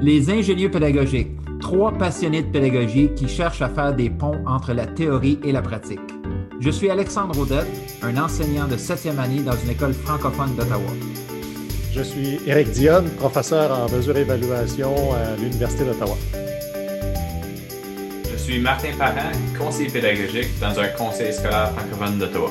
[0.00, 4.86] Les ingénieux pédagogiques, trois passionnés de pédagogie qui cherchent à faire des ponts entre la
[4.86, 6.00] théorie et la pratique.
[6.60, 7.66] Je suis Alexandre Audette,
[8.02, 10.90] un enseignant de septième année dans une école francophone d'Ottawa.
[11.92, 16.16] Je suis Éric Dionne, professeur en mesure et évaluation à l'Université d'Ottawa.
[18.32, 22.50] Je suis Martin Parent, conseiller pédagogique dans un conseil scolaire francophone d'Ottawa.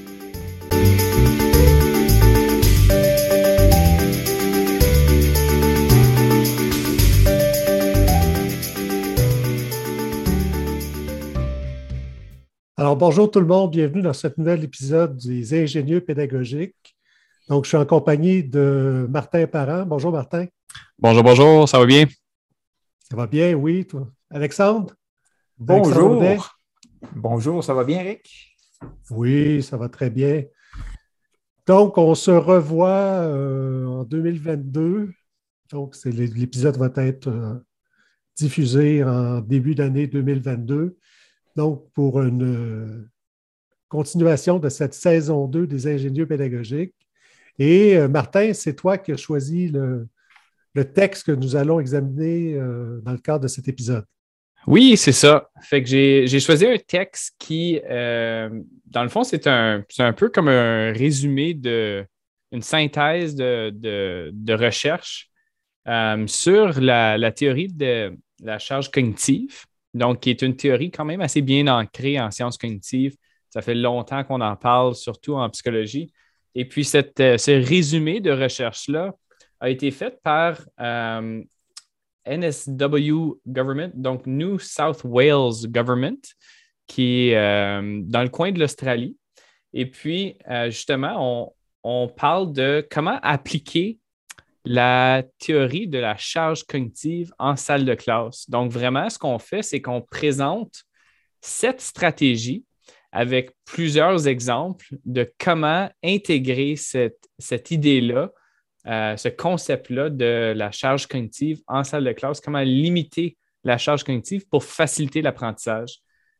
[12.81, 16.97] Alors, bonjour tout le monde, bienvenue dans ce nouvel épisode des ingénieux pédagogiques.
[17.47, 19.85] Donc, je suis en compagnie de Martin Parent.
[19.85, 20.47] Bonjour Martin.
[20.97, 22.07] Bonjour, bonjour, ça va bien?
[23.07, 23.85] Ça va bien, oui.
[23.85, 24.07] Toi.
[24.31, 24.95] Alexandre?
[25.59, 26.23] Bonjour.
[27.15, 28.57] bonjour, ça va bien, Eric?
[29.11, 30.45] Oui, ça va très bien.
[31.67, 35.11] Donc, on se revoit euh, en 2022.
[35.69, 37.63] Donc, l'épisode va être euh,
[38.35, 40.97] diffusé en début d'année 2022.
[41.55, 43.09] Donc, pour une euh,
[43.89, 46.95] continuation de cette saison 2 des ingénieux pédagogiques.
[47.59, 50.07] Et euh, Martin, c'est toi qui as choisi le,
[50.93, 54.05] texte que nous allons examiner euh, dans le cadre de cet épisode.
[54.67, 55.49] Oui, c'est ça.
[55.61, 60.49] Fait que j'ai choisi un texte qui, dans le fond, c'est un, un peu comme
[60.49, 62.05] un résumé de
[62.51, 65.31] une synthèse de, recherche
[66.27, 71.41] sur la, théorie de la charge cognitive donc qui est une théorie quand même assez
[71.41, 73.15] bien ancrée en sciences cognitives.
[73.49, 76.11] Ça fait longtemps qu'on en parle, surtout en psychologie.
[76.55, 79.13] Et puis, cette, euh, ce résumé de recherche-là
[79.59, 81.43] a été fait par euh,
[82.25, 86.19] NSW Government, donc New South Wales Government,
[86.87, 89.17] qui est euh, dans le coin de l'Australie.
[89.73, 94.00] Et puis, justement, on, on, parle de comment appliquer
[94.65, 98.49] la théorie de la charge cognitive en salle de classe.
[98.49, 100.83] Donc, vraiment, ce qu'on fait, c'est qu'on présente
[101.41, 102.63] cette stratégie
[103.11, 108.31] avec plusieurs exemples de comment intégrer cette, idée-là,
[108.87, 114.03] euh, ce concept-là de la charge cognitive en salle de classe, comment limiter la charge
[114.03, 115.97] cognitive pour faciliter l'apprentissage.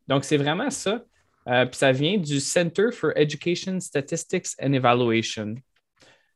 [0.08, 1.04] Donc, c'est vraiment ça.
[1.48, 5.56] Euh, puis ça vient du Center for Education Statistics and Evaluation.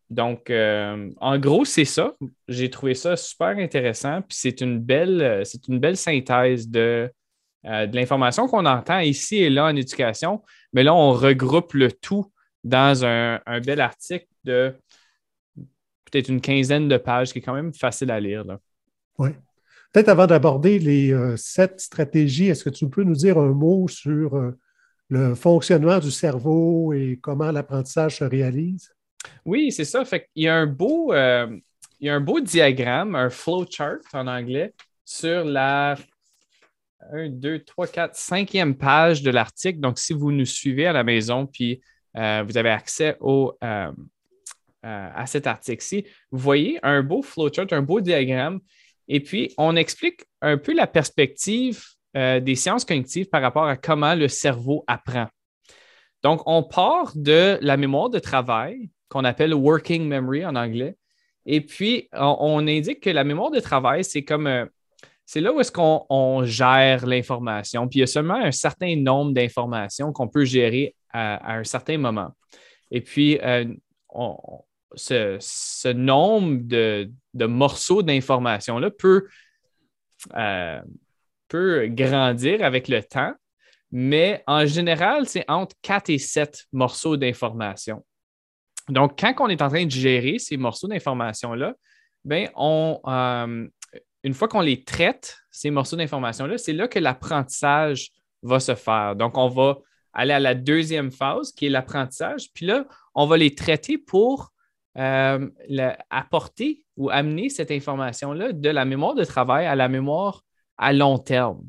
[0.10, 2.16] Donc, euh, en gros, c'est ça.
[2.48, 4.22] J'ai trouvé ça super intéressant.
[4.22, 7.12] Puis c'est une belle, c'est une belle synthèse de,
[7.66, 10.44] euh, de l'information qu'on entend ici et là en éducation.
[10.74, 12.32] Mais là, on regroupe le tout
[12.64, 14.76] dans un, bel article de
[16.06, 18.44] peut-être une quinzaine de pages qui est quand même facile à lire.
[19.18, 19.30] Oui.
[19.92, 23.88] Peut-être avant d'aborder les euh, sept stratégies, est-ce que tu peux nous dire un mot
[23.88, 24.54] sur
[25.10, 28.95] le fonctionnement du cerveau et comment l'apprentissage se réalise?
[29.46, 30.04] Oui, c'est ça.
[30.36, 31.48] Il y a un beau, euh,
[32.00, 35.96] il y a un beau diagramme, un flowchart en anglais, sur la
[37.12, 39.80] 1, 2, 3, 4, 5e page de l'article.
[39.80, 41.82] Donc, si vous nous suivez à la maison, puis
[42.18, 43.92] euh, vous avez accès au, euh,
[44.82, 48.60] à cet article-ci, vous voyez un beau flowchart, un beau diagramme.
[49.08, 51.84] Et puis, on explique un peu la perspective
[52.16, 55.28] des sciences cognitives par rapport à comment le cerveau apprend.
[56.24, 60.96] Donc, on part de la mémoire de travail qu'on appelle working memory en anglais.
[61.46, 64.66] Et puis, on, indique que la mémoire de travail, c'est comme euh,
[65.26, 67.88] c'est là où est-ce qu'on gère l'information.
[67.88, 71.98] Puis il y a seulement un certain nombre d'informations qu'on peut gérer à, un certain
[71.98, 72.32] moment.
[72.92, 73.66] Et puis, euh,
[74.96, 79.28] ce, nombre de, morceaux d'informations-là peut,
[80.36, 80.82] euh,
[81.48, 83.34] peut grandir avec le temps,
[83.92, 88.04] mais en général, c'est entre 4 et 7 morceaux d'informations.
[88.90, 91.74] Donc, quand on est en train de gérer ces morceaux d'information-là,
[92.24, 93.68] ben, on, euh,
[94.24, 98.10] une fois qu'on les traite, ces morceaux d'information-là, c'est là que l'apprentissage
[98.42, 99.16] va se faire.
[99.16, 99.78] Donc, on va
[100.14, 102.52] aller à la deuxième phase qui est l'apprentissage.
[102.54, 104.52] Puis là, on va les traiter pour
[104.98, 105.50] euh,
[106.10, 110.42] apporter ou amener cette information-là de la mémoire de travail à la mémoire
[110.78, 111.64] à long terme.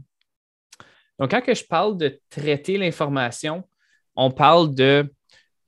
[1.18, 3.64] Donc, quand je parle de traiter l'information,
[4.14, 5.12] on parle de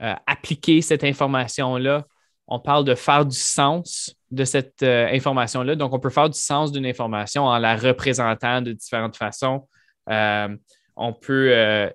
[0.01, 2.07] euh, appliquer cette information-là.
[2.47, 5.75] On parle de faire du sens de cette euh, information-là.
[5.75, 9.69] Donc, on peut faire du sens d'une information en la représentant de différentes façons.
[10.09, 10.57] Euh,
[10.95, 11.53] on peut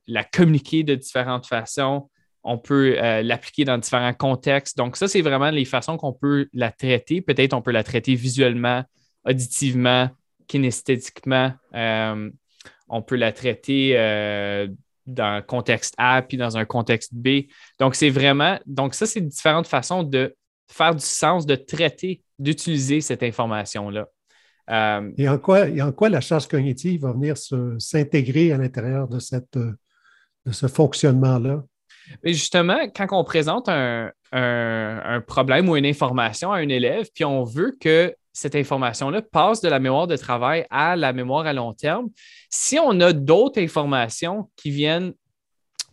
[0.07, 2.09] la communiquer de différentes façons.
[2.44, 4.77] On peut l'appliquer dans différents contextes.
[4.77, 7.19] Donc, ça, c'est vraiment les façons qu'on peut la traiter.
[7.19, 8.83] Peut-être on peut la traiter visuellement,
[9.25, 10.09] auditivement,
[10.47, 11.51] kinesthétiquement.
[11.73, 13.97] on peut la traiter
[15.05, 17.45] dans un contexte A puis dans un contexte B.
[17.79, 20.35] Donc, c'est vraiment, donc ça, c'est différentes façons de
[20.67, 24.07] faire du sens, de traiter, d'utiliser cette information-là.
[24.69, 27.35] Euh, et, en quoi, en quoi la charge cognitive va venir
[27.79, 31.63] s'intégrer à l'intérieur de, cette, de ce fonctionnement-là?
[32.23, 34.11] Justement, quand on présente un,
[35.27, 39.69] problème ou une information à un élève, puis on veut que cette information-là passe de
[39.69, 42.09] la mémoire de travail à la mémoire à long terme,
[42.50, 45.13] si on a d'autres informations qui viennent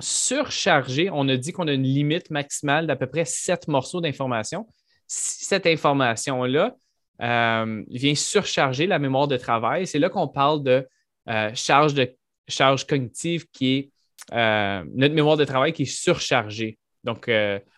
[0.00, 4.66] surcharger, on a dit qu'on a une limite maximale d'à peu près sept morceaux d'information.
[5.06, 6.74] Si cette information-là
[7.20, 10.88] euh, vient surcharger la mémoire de travail, c'est là qu'on parle de
[11.28, 13.90] euh, charge, cognitive qui est
[14.32, 16.78] euh, notre mémoire de travail qui est surchargée.
[17.04, 17.30] Donc,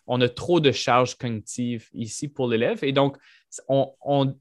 [0.08, 2.82] on a trop de charge cognitive ici pour l'élève.
[2.82, 3.16] Et donc,
[3.68, 4.34] on,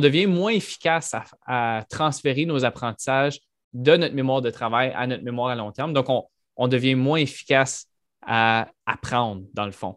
[0.00, 1.14] devient moins efficace
[1.46, 3.40] à, transférer nos apprentissages
[3.72, 5.92] de notre mémoire de travail à notre mémoire à long terme.
[5.92, 6.24] Donc, on,
[6.56, 7.86] on devient moins efficace
[8.26, 9.96] à apprendre, dans le fond.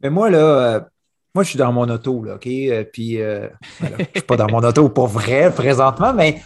[0.00, 0.80] Mais moi, là, euh,
[1.34, 2.46] moi, je suis dans mon auto, là, OK?
[2.46, 3.48] Euh, puis, euh,
[3.80, 6.42] je ne suis pas dans mon auto pour vrai présentement, mais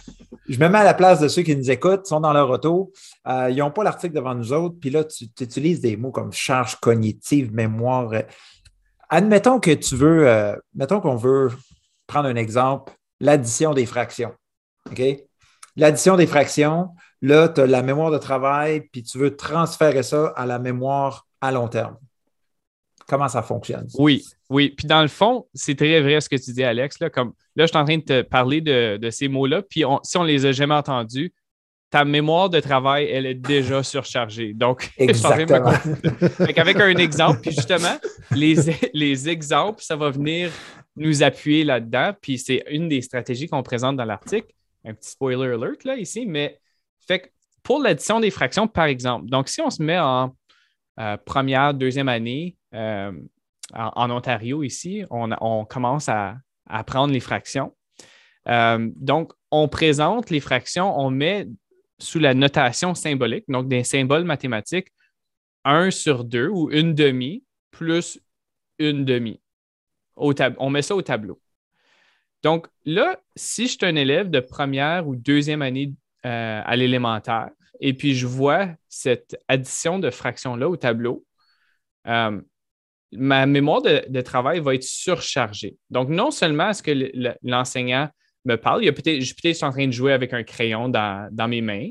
[0.47, 2.91] je me mets à la place de ceux qui nous écoutent, sont dans leur auto,
[3.25, 6.75] ils n'ont pas l'article devant nous autres, puis là, tu, utilises des mots comme charge
[6.75, 8.11] cognitive, mémoire.
[9.09, 11.49] Admettons que tu veux, mettons qu'on veut
[12.07, 14.33] prendre un exemple, l'addition des fractions.
[15.75, 16.89] L'addition des fractions,
[17.25, 21.25] Là, tu as la mémoire de travail, puis tu veux transférer ça à la mémoire
[21.41, 21.97] à long terme.
[23.07, 23.87] Comment ça fonctionne?
[23.97, 24.69] Oui, oui.
[24.69, 26.99] Puis dans le fond, c'est très vrai ce que tu dis, Alex.
[26.99, 30.17] Là, comme, là je suis en train de te parler de, ces mots-là, puis si
[30.17, 31.33] on ne les a jamais entendus,
[31.89, 34.53] ta mémoire de travail, elle est déjà surchargée.
[34.53, 35.71] Donc, Exactement.
[36.39, 37.97] avec un exemple, puis justement,
[38.31, 38.55] les,
[38.93, 40.51] les exemples, ça va venir
[40.95, 42.13] nous appuyer là-dedans.
[42.21, 44.47] Puis c'est une des stratégies qu'on présente dans l'article.
[44.83, 46.59] Un petit spoiler alert là ici, mais
[47.07, 47.27] fait que
[47.63, 50.35] pour l'addition des fractions, par exemple, donc si on se met en
[50.99, 53.11] euh, première, deuxième année euh,
[53.73, 56.35] en, Ontario ici, on, commence à,
[56.67, 57.75] apprendre les fractions.
[58.47, 61.47] Euh, donc, on présente les fractions, on met
[61.99, 64.89] sous la notation symbolique, donc des symboles mathématiques,
[65.63, 68.19] 1 sur 2 ou une demi plus
[68.79, 69.41] une demi.
[70.17, 71.39] on met ça au tableau.
[72.43, 75.93] Donc là, si je suis un élève de première ou deuxième année
[76.25, 77.49] euh, à l'élémentaire
[77.79, 81.25] et puis je vois cette addition de fractions-là au tableau,
[82.07, 82.39] euh,
[83.11, 85.77] ma mémoire de, travail va être surchargée.
[85.89, 87.11] Donc, non seulement est-ce que
[87.43, 88.09] l'enseignant
[88.45, 90.89] me parle, il y a peut-être, je peut-être en train de jouer avec un crayon
[90.89, 91.89] dans, mes mains.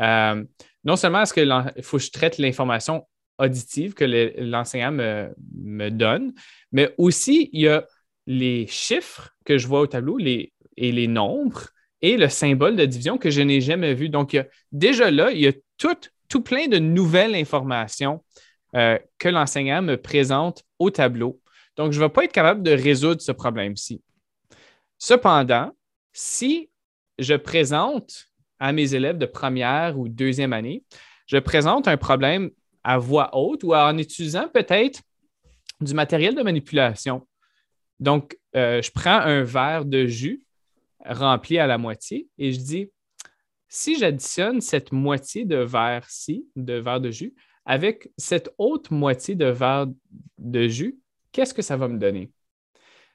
[0.00, 0.44] Euh,
[0.84, 3.06] non seulement est-ce qu'il faut que je traite l'information
[3.38, 4.04] auditive que
[4.38, 6.32] l'enseignant me, me, donne,
[6.72, 7.84] mais aussi il y a
[8.26, 11.68] les chiffres que je vois au tableau les, et les nombres
[12.02, 14.08] et le symbole de division que je n'ai jamais vu.
[14.08, 14.36] Donc,
[14.72, 15.96] déjà là, il y a tout,
[16.28, 18.22] tout plein de nouvelles informations
[18.74, 21.40] euh, que l'enseignant me présente au tableau.
[21.76, 24.02] Donc, je ne vais pas être capable de résoudre ce problème-ci.
[24.98, 25.72] Cependant,
[26.16, 26.70] si
[27.18, 30.82] je présente à mes élèves de première ou deuxième année,
[31.26, 32.50] je présente un problème
[32.82, 35.02] à voix haute ou en utilisant peut-être
[35.82, 37.28] du matériel de manipulation.
[38.00, 40.42] Donc, euh, je prends un verre de jus
[41.04, 42.90] rempli à la moitié et je dis,
[43.68, 47.34] si j'additionne cette moitié de verre-ci, de verre de jus,
[47.66, 49.86] avec cette autre moitié de verre
[50.38, 50.98] de jus,
[51.30, 52.30] qu'est-ce que ça va me donner?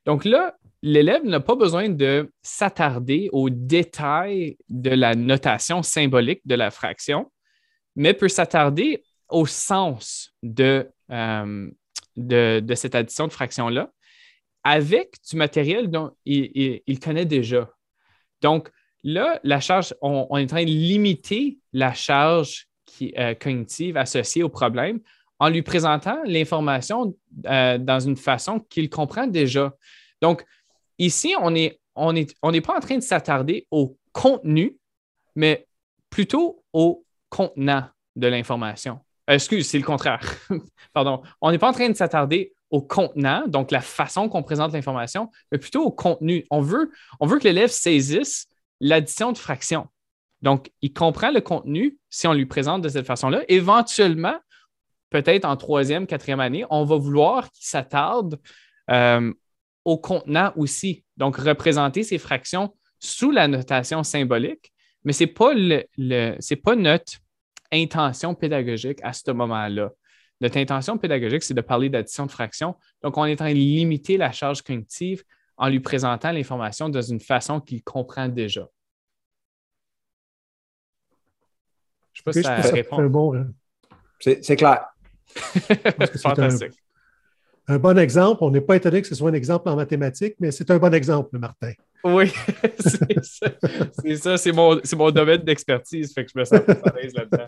[0.06, 6.56] Donc là, l'élève n'a pas besoin de s'attarder aux détails de la notation symbolique de
[6.56, 7.32] la fraction,
[7.96, 11.70] mais peut s'attarder au sens de, euh,
[12.18, 13.92] de, cette addition de fraction-là
[14.64, 17.70] avec du matériel dont il connaît déjà.
[18.42, 18.70] Donc,
[19.04, 22.68] là, la charge, on, est en train de limiter la charge
[23.18, 25.00] euh, cognitive associée au problème
[25.40, 27.16] en lui présentant l'information
[27.48, 29.74] euh, dans une façon qu'il comprend déjà.
[30.22, 30.46] Donc,
[30.98, 31.80] ici, on n'est
[32.62, 34.78] pas en train de s'attarder au contenu,
[35.36, 35.68] mais
[36.10, 39.00] plutôt au contenant de l'information.
[39.30, 40.22] Euh, excuse, c'est le contraire.
[40.94, 41.22] Pardon.
[41.40, 45.30] On n'est pas en train de s'attarder au contenant, donc la façon qu'on présente l'information,
[45.52, 46.46] mais plutôt au contenu.
[46.50, 48.48] On veut, on veut que l'élève saisisse
[48.80, 49.88] l'addition de fractions.
[50.42, 53.44] Donc, il comprend le contenu si on lui présente de cette façon-là.
[53.48, 54.36] Éventuellement,
[55.10, 58.40] peut-être en troisième, quatrième année, on va vouloir qu'il s'attarde
[58.90, 59.34] euh,
[59.86, 61.04] au contenant aussi.
[61.18, 64.72] Donc, représenter ces fractions sous la notation symbolique,
[65.04, 67.14] mais ce n'est pas, le, pas notre
[67.72, 69.92] intention pédagogique à ce moment-là.
[70.40, 72.76] Notre intention pédagogique, c'est de parler d'addition de fractions.
[73.02, 75.24] Donc, on est en train de limiter la charge cognitive
[75.58, 78.68] en lui présentant l'information dans une façon qu'il comprend déjà.
[82.14, 83.06] Je ne sais pas si ça répond.
[83.08, 83.52] Bon, hein.
[84.20, 84.88] c'est clair.
[86.22, 86.74] Fantastique.
[87.72, 88.44] Un, bon exemple.
[88.44, 90.94] On n'est pas étonné que ce soit un exemple en mathématiques, mais c'est un bon
[90.94, 91.74] exemple, Martin.
[92.04, 92.32] Oui,
[92.80, 93.48] c'est ça.
[94.02, 97.48] C'est ça, c'est mon, mon, domaine d'expertise, fait que je me sens à l'aise là-dedans.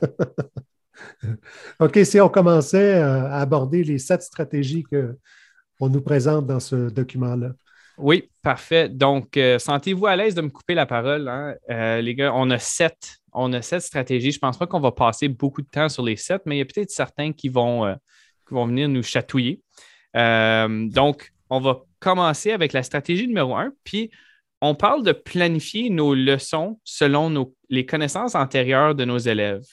[1.80, 6.90] OK, si on commençait euh, à aborder les sept stratégies qu'on nous présente dans ce
[6.90, 7.54] document-là.
[7.98, 8.90] Oui, parfait.
[8.90, 11.28] Donc, euh, sentez-vous à l'aise de me couper la parole.
[11.28, 11.56] Hein?
[11.70, 14.32] Euh, les gars, on a sept, on a sept stratégies.
[14.32, 16.60] Je ne pense pas qu'on va passer beaucoup de temps sur les sept, mais il
[16.60, 17.94] y a peut-être certains qui vont, euh,
[18.48, 19.62] qui vont venir nous chatouiller.
[20.14, 23.72] Donc, on va commencer avec la stratégie numéro un.
[23.84, 24.12] Puis,
[24.62, 29.66] on parle de planifier nos leçons selon les connaissances antérieures de nos élèves.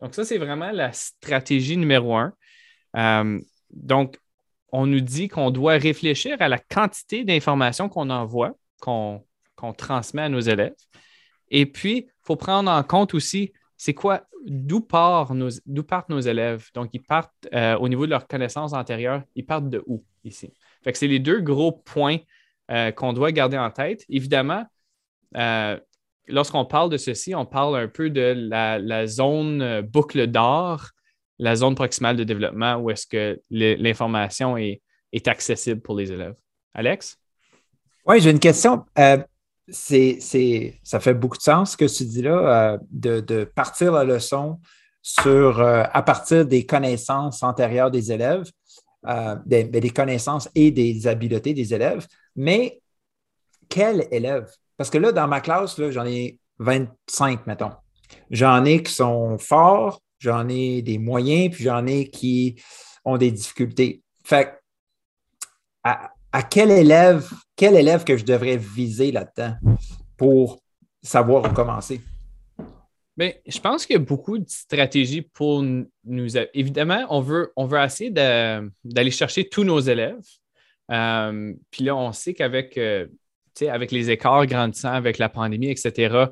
[0.00, 2.32] Donc, ça, c'est vraiment la stratégie numéro un.
[3.70, 4.18] donc,
[4.72, 9.24] on nous dit qu'on doit réfléchir à la quantité d'informations qu'on envoie, qu'on
[9.76, 10.74] transmet à nos élèves.
[11.48, 16.68] Et puis, il faut prendre en compte aussi, c'est quoi, d'où partent nos, élèves?
[16.74, 20.52] Donc, ils partent euh, au niveau de leurs connaissances antérieures, ils partent de où ici?
[20.82, 22.18] Fait que c'est les deux gros points
[22.70, 24.04] euh, qu'on doit garder en tête.
[24.08, 24.64] Évidemment,
[25.36, 25.78] euh,
[26.26, 30.90] lorsqu'on parle de ceci, on parle un peu de la, la zone boucle d'or
[31.38, 34.80] la zone proximale de développement où est-ce que l'information est,
[35.26, 36.34] accessible pour les élèves.
[36.74, 37.18] Alex?
[38.04, 38.84] Oui, j'ai une question.
[39.68, 42.78] Euh, ça fait beaucoup de sens ce que tu dis là, euh,
[43.20, 44.60] de, partir la leçon
[45.02, 48.50] sur, euh, à partir des connaissances antérieures des élèves,
[49.46, 52.06] des, ben, des, connaissances et des habiletés des élèves.
[52.34, 52.80] Mais
[53.68, 54.50] quel élève?
[54.76, 57.72] Parce que là, dans ma classe, j'en ai 25, mettons.
[58.30, 62.60] J'en ai qui sont forts, j'en ai des moyens, puis j'en ai qui
[63.04, 64.02] ont des difficultés.
[64.24, 64.58] Fait
[65.82, 66.10] à,
[66.50, 69.56] quel élève, quel élève que je devrais viser là-dedans
[70.16, 70.58] pour
[71.02, 72.00] savoir où commencer?
[73.16, 76.36] Bien, je pense qu'il y a beaucoup de stratégies pour nous.
[76.52, 80.20] Évidemment, on veut, on veut essayer d'aller chercher tous nos élèves.
[80.90, 83.06] Euh, puis là, on sait qu'avec euh,
[83.62, 86.26] avec les écarts grandissants, avec la pandémie, etc.,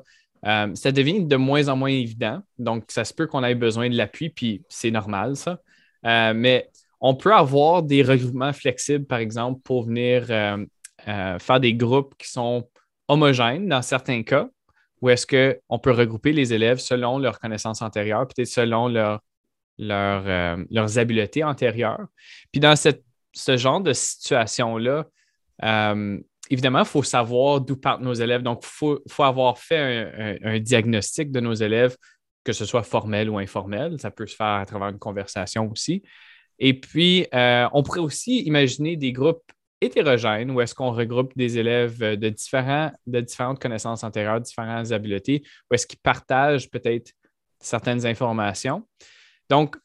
[0.47, 2.43] euh, ça devient de moins en moins évident.
[2.59, 5.59] Donc, ça se peut qu'on ait besoin de l'appui, puis c'est normal, ça.
[6.03, 6.69] Mais
[7.07, 12.31] on peut avoir des regroupements flexibles, par exemple, pour venir euh, faire des groupes qui
[12.31, 12.67] sont
[13.09, 14.49] homogènes dans certains cas,
[15.03, 19.21] où est-ce qu'on peut regrouper les élèves selon leurs connaissances antérieures, peut-être selon leur,
[19.77, 22.07] leurs habiletés antérieures.
[22.51, 25.05] Puis dans ce genre de situation-là,
[26.49, 28.41] évidemment, il faut savoir d'où partent nos élèves.
[28.41, 31.99] Donc, il faut, avoir fait un, diagnostic de nos élèves,
[32.45, 34.01] que ce soit formel ou informel.
[34.01, 36.03] Ça peut se faire à travers une conversation aussi.
[36.59, 39.43] Et puis, euh, on pourrait aussi imaginer des groupes
[39.81, 45.43] hétérogènes où est-ce qu'on regroupe des élèves de, différents, de différentes connaissances antérieures, différentes habiletés,
[45.71, 47.13] où est-ce qu'ils partagent peut-être
[47.61, 48.87] certaines informations.
[49.51, 49.77] Donc,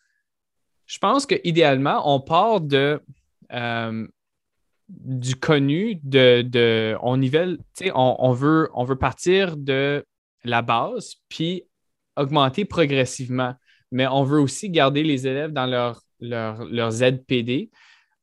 [0.85, 3.01] je pense qu'idéalement, on part de
[3.51, 4.07] euh,
[4.89, 7.59] du connu, de, on nivelle,
[7.93, 10.03] on, on, veut, on veut partir de
[10.43, 11.63] la base, puis
[12.15, 13.53] augmenter progressivement.
[13.91, 17.69] Mais on veut aussi garder les élèves dans leur, leur, ZPD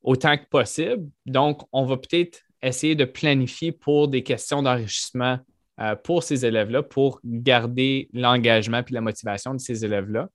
[0.02, 1.08] autant que possible.
[1.24, 5.38] Donc, on va peut-être essayer de planifier pour des questions d'enrichissement
[5.80, 10.28] euh, pour ces élèves-là, pour garder l'engagement et la motivation de ces élèves-là.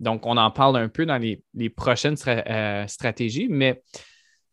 [0.00, 3.48] Donc, on en parle un peu dans les, prochaines euh, stratégies.
[3.48, 3.82] Mais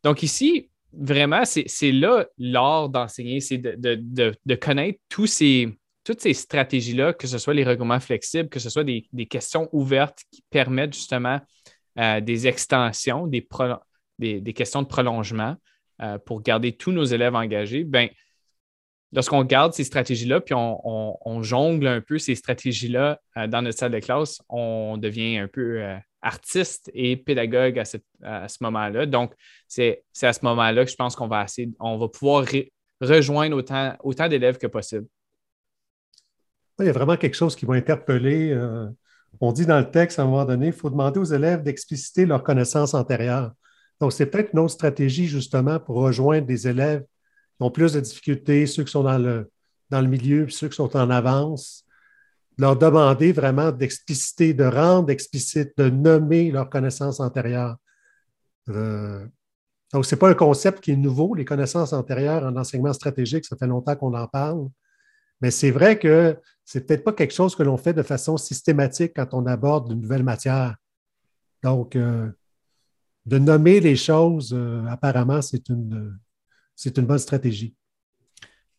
[0.04, 7.14] donc ici, vraiment, c'est là l'art d'enseigner, c'est de, connaître tous ces, toutes ces stratégies-là,
[7.14, 11.40] que ce soit les regroupements flexibles, que ce soit des, questions ouvertes qui permettent justement
[12.00, 13.46] euh, des extensions, des,
[14.54, 15.56] questions de prolongement
[16.02, 17.84] euh, pour garder tous nos élèves engagés.
[17.84, 18.10] Ben,
[19.12, 23.92] lorsqu'on garde ces stratégies-là, puis on, jongle un peu ces stratégies-là euh, dans notre salle
[23.92, 25.84] de classe, on devient un peu
[26.22, 29.06] artiste et pédagogue à, ce moment-là.
[29.06, 29.34] Donc,
[29.68, 31.46] c'est à ce moment-là que je pense qu'on va,
[31.80, 32.46] on va pouvoir
[33.02, 33.58] rejoindre
[34.04, 35.06] autant, d'élèves que possible.
[36.80, 38.52] Il y a vraiment quelque chose qui va interpeller.
[38.52, 38.88] Euh,
[39.40, 42.26] on dit dans le texte, à un moment donné, il faut demander aux élèves d'expliciter
[42.26, 43.52] leurs connaissances antérieures.
[44.00, 48.00] Donc, c'est peut-être une autre stratégie, justement, pour rejoindre des élèves qui ont plus de
[48.00, 51.86] difficultés, ceux qui sont dans le, milieu, ceux qui sont en avance,
[52.58, 57.78] leur demander vraiment d'expliciter, de rendre explicite, de nommer leurs connaissances antérieures.
[58.70, 59.26] Euh,
[59.92, 61.34] Donc, ce n'est pas un concept qui est nouveau.
[61.36, 64.68] Les connaissances antérieures en enseignement stratégique, ça fait longtemps qu'on en parle.
[65.42, 68.38] Mais c'est vrai que ce n'est peut-être pas quelque chose que l'on fait de façon
[68.38, 70.76] systématique quand on aborde une nouvelle matière.
[71.62, 72.30] Donc, euh,
[73.26, 76.18] de nommer les choses, euh, apparemment, c'est une,
[76.76, 77.76] c'est une bonne stratégie.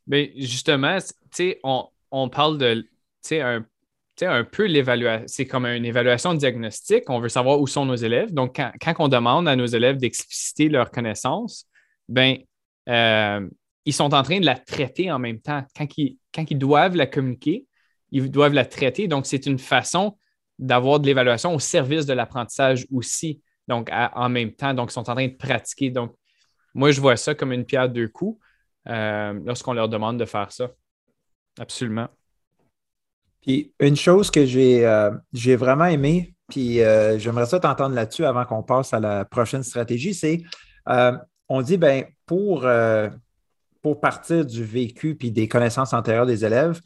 [0.06, 0.99] Mais justement,
[1.62, 2.87] on, on parle de
[3.32, 3.64] un,
[4.23, 5.25] un peu l'évaluation.
[5.26, 7.08] C'est comme une évaluation diagnostique.
[7.08, 8.32] On veut savoir où sont nos élèves.
[8.32, 11.66] Donc, quand, on demande à nos élèves d'expliciter leurs connaissances,
[12.08, 12.37] ben,
[12.88, 13.49] euh,
[13.84, 15.64] ils sont en train de la traiter en même temps.
[15.76, 17.66] Quand ils, doivent la communiquer,
[18.10, 19.08] ils doivent la traiter.
[19.08, 20.16] Donc, c'est une façon
[20.58, 24.72] d'avoir de l'évaluation au service de l'apprentissage aussi, donc en même temps.
[24.72, 25.90] Donc, ils sont en train de pratiquer.
[25.90, 26.14] Donc,
[26.74, 28.40] moi, je vois ça comme une pierre deux coups
[28.88, 30.70] euh, lorsqu'on leur demande de faire ça.
[31.58, 32.08] Absolument.
[33.40, 38.44] Puis une chose que j'ai euh, vraiment aimé, puis euh, j'aimerais ça t'entendre là-dessus avant
[38.44, 40.42] qu'on passe à la prochaine stratégie, c'est
[41.48, 42.66] on dit ben pour,
[43.84, 46.80] pour partir du vécu puis des connaissances antérieures des élèves,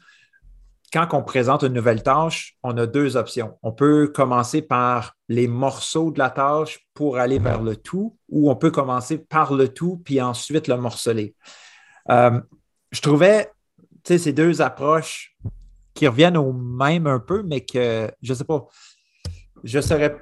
[0.91, 3.57] quand on présente une nouvelle tâche, on a deux options.
[3.63, 8.51] On peut commencer par les morceaux de la tâche pour aller vers le tout, ou
[8.51, 11.35] on peut commencer par le tout, puis ensuite le morceler.
[12.09, 12.41] Euh,
[12.91, 13.49] je trouvais
[14.03, 15.37] ces deux approches
[15.93, 18.67] qui reviennent au même un peu, mais que je ne sais pas,
[19.63, 20.17] je ne saurais,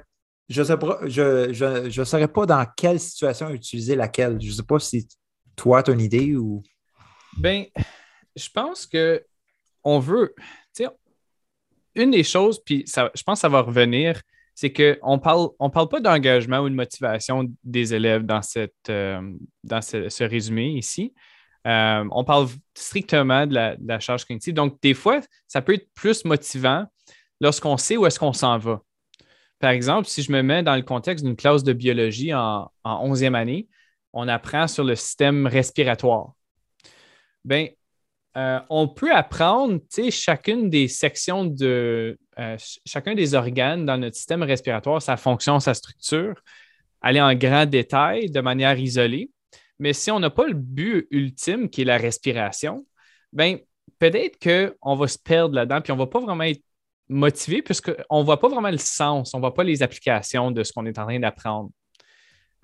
[0.48, 4.40] je je, je, pas dans quelle situation utiliser laquelle.
[4.40, 5.08] Je ne sais pas si
[5.58, 6.62] toi, tu as une idée ou?
[7.36, 7.66] Ben,
[8.34, 9.22] je pense que
[9.84, 10.34] on veut,
[11.94, 14.20] une des choses, puis je pense que ça va revenir,
[14.54, 18.74] c'est qu'on ne parle, on parle pas d'engagement ou de motivation des élèves dans, cette,
[18.88, 19.20] euh,
[19.64, 21.14] dans ce, résumé ici.
[21.66, 24.54] Euh, on parle strictement de la, charge cognitive.
[24.54, 26.86] Donc, des fois, ça peut être plus motivant
[27.40, 28.80] lorsqu'on sait où est-ce qu'on s'en va.
[29.60, 33.08] Par exemple, si je me mets dans le contexte d'une classe de biologie en, en
[33.08, 33.68] 11e année,
[34.12, 36.32] on apprend sur le système respiratoire.
[37.44, 37.68] Bien,
[38.36, 44.42] euh, on peut apprendre chacune des sections de euh, chacun des organes dans notre système
[44.42, 46.34] respiratoire, sa fonction, sa structure,
[47.00, 49.30] aller en grand détail de manière isolée.
[49.78, 52.84] Mais si on n'a pas le but ultime qui est la respiration,
[53.32, 53.58] ben
[53.98, 56.62] peut-être qu'on va se perdre là-dedans, puis on ne va pas vraiment être
[57.08, 60.62] motivé puisqu'on ne voit pas vraiment le sens, on ne voit pas les applications de
[60.62, 61.70] ce qu'on est en train d'apprendre.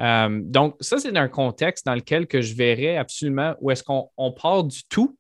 [0.00, 4.33] Euh, donc, ça, c'est un contexte dans lequel que je verrais absolument où est-ce qu'on
[4.33, 5.16] part du tout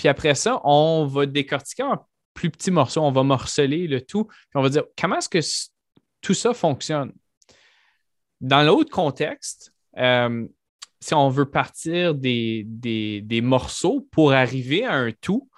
[0.00, 4.24] puis après ça, on va décortiquer en plus petits morceaux, on va morceler le tout,
[4.24, 5.40] puis on va dire comment est-ce que
[6.22, 7.12] tout ça fonctionne?
[8.40, 10.46] Dans l'autre contexte, euh,
[11.00, 15.50] si on veut partir des, morceaux pour arriver à un tout,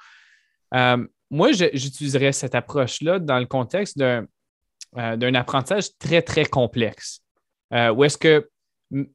[0.75, 7.23] euh, moi, j'utiliserais cette approche-là dans le contexte d'un apprentissage très, très complexe.
[7.73, 8.49] Où est-ce que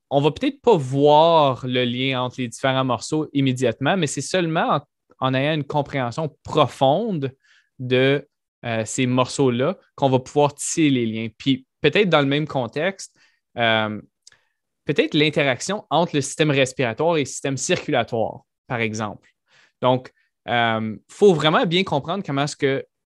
[0.10, 4.82] on va peut-être pas voir le lien entre les différents morceaux immédiatement, mais c'est seulement
[5.20, 7.32] en ayant une compréhension profonde
[7.80, 8.28] de
[8.66, 11.28] euh, ces morceaux-là qu'on va pouvoir tisser les liens.
[11.38, 13.16] Puis peut-être dans le même contexte,
[13.58, 14.02] euh,
[14.86, 19.30] peut-être l'interaction entre le système respiratoire et le système circulatoire, par exemple.
[19.82, 20.12] Donc,
[20.48, 22.46] il euh, faut vraiment bien comprendre comment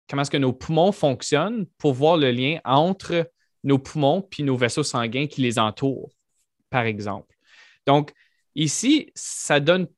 [0.08, 3.30] comment est-ce que nos poumons fonctionnent pour voir le lien entre
[3.64, 6.10] nos poumons puis nos vaisseaux sanguins qui les entourent,
[6.70, 7.34] par exemple.
[7.86, 8.12] Donc,
[8.54, 9.88] ici, ça donne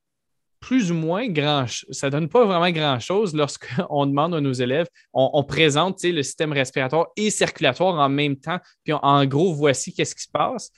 [0.60, 5.44] plus ou moins grand, ça donne pas vraiment grand-chose lorsqu'on demande à nos élèves, on,
[5.44, 10.22] présente le système respiratoire et circulatoire en même temps, puis en gros, voici qu'est-ce qui
[10.22, 10.70] se passe.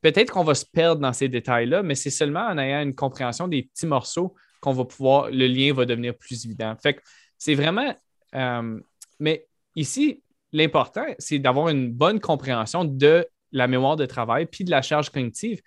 [0.00, 3.48] Peut-être qu'on va se perdre dans ces détails-là, mais c'est seulement en ayant une compréhension
[3.48, 6.76] des petits morceaux qu'on va pouvoir, le lien va devenir plus évident.
[6.80, 7.00] Fait que
[7.36, 7.96] c'est vraiment,
[8.36, 8.78] euh,
[9.18, 14.70] mais ici, l'important, c'est d'avoir une bonne compréhension de la mémoire de travail puis de
[14.70, 15.60] la charge cognitive.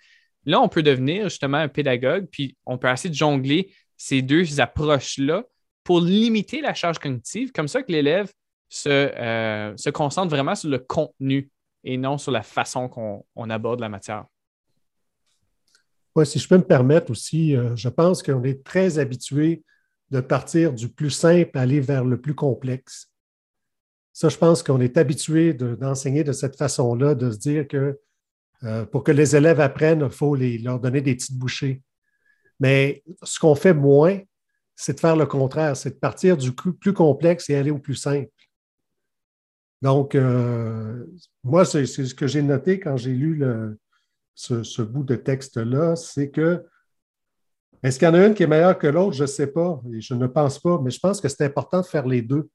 [0.44, 4.60] Là, on peut devenir justement un pédagogue, puis on peut essayer de jongler ces deux
[4.60, 5.44] approches-là
[5.82, 8.30] pour limiter la charge cognitive, comme ça que l'élève
[8.68, 11.50] se, euh, concentre vraiment sur le contenu
[11.84, 14.24] et non sur la façon qu'on aborde la matière.
[16.14, 19.62] Oui, si je peux me permettre aussi, euh, je pense qu'on est très habitué
[20.10, 23.12] de partir du plus simple, aller vers le plus complexe.
[24.16, 28.00] Ça, je pense qu'on est habitué d'enseigner de, cette façon-là, de se dire que
[28.62, 31.82] euh, pour que les élèves apprennent, il faut leur donner des petites bouchées.
[32.58, 34.18] Mais ce qu'on fait moins,
[34.74, 37.94] c'est de faire le contraire, c'est de partir du plus complexe et aller au plus
[37.94, 38.30] simple.
[39.82, 41.04] Donc, euh,
[41.44, 43.44] moi, c'est ce que j'ai noté quand j'ai lu
[44.34, 46.64] ce, bout de texte-là, c'est que
[47.82, 49.14] est-ce qu'il y en a une qui est meilleure que l'autre?
[49.14, 51.82] Je ne sais pas et je ne pense pas, mais je pense que c'est important
[51.82, 52.48] de faire les deux.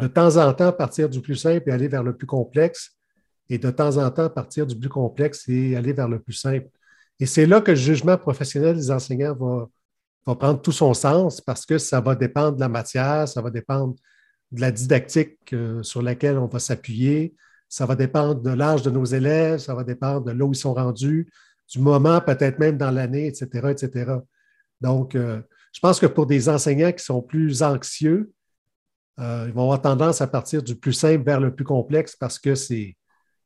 [0.00, 2.96] De temps en temps, partir du plus simple et aller vers le plus complexe,
[3.48, 6.68] et de temps en temps partir du plus complexe et aller vers le plus simple.
[7.20, 11.66] Et c'est là que le jugement professionnel des enseignants va, prendre tout son sens parce
[11.66, 13.94] que ça va dépendre de la matière, ça va dépendre
[14.50, 17.34] de la didactique euh, sur laquelle on va s'appuyer,
[17.68, 20.56] ça va dépendre de l'âge de nos élèves, ça va dépendre de là où ils
[20.56, 21.28] sont rendus,
[21.70, 24.12] du moment, peut-être même dans l'année, etc., etc.
[24.80, 25.40] Donc, euh,
[25.72, 28.32] je pense que pour des enseignants qui sont plus anxieux,
[29.20, 32.38] euh, ils vont avoir tendance à partir du plus simple vers le plus complexe parce
[32.38, 32.96] que c'est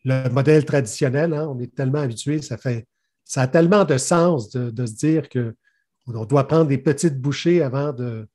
[0.05, 1.35] le modèle traditionnel.
[1.35, 1.47] Hein.
[1.49, 2.87] on est tellement habitué, ça fait
[3.29, 7.93] ça a tellement de sens de, se dire qu'on doit prendre des petites bouchées avant
[7.93, 8.27] de,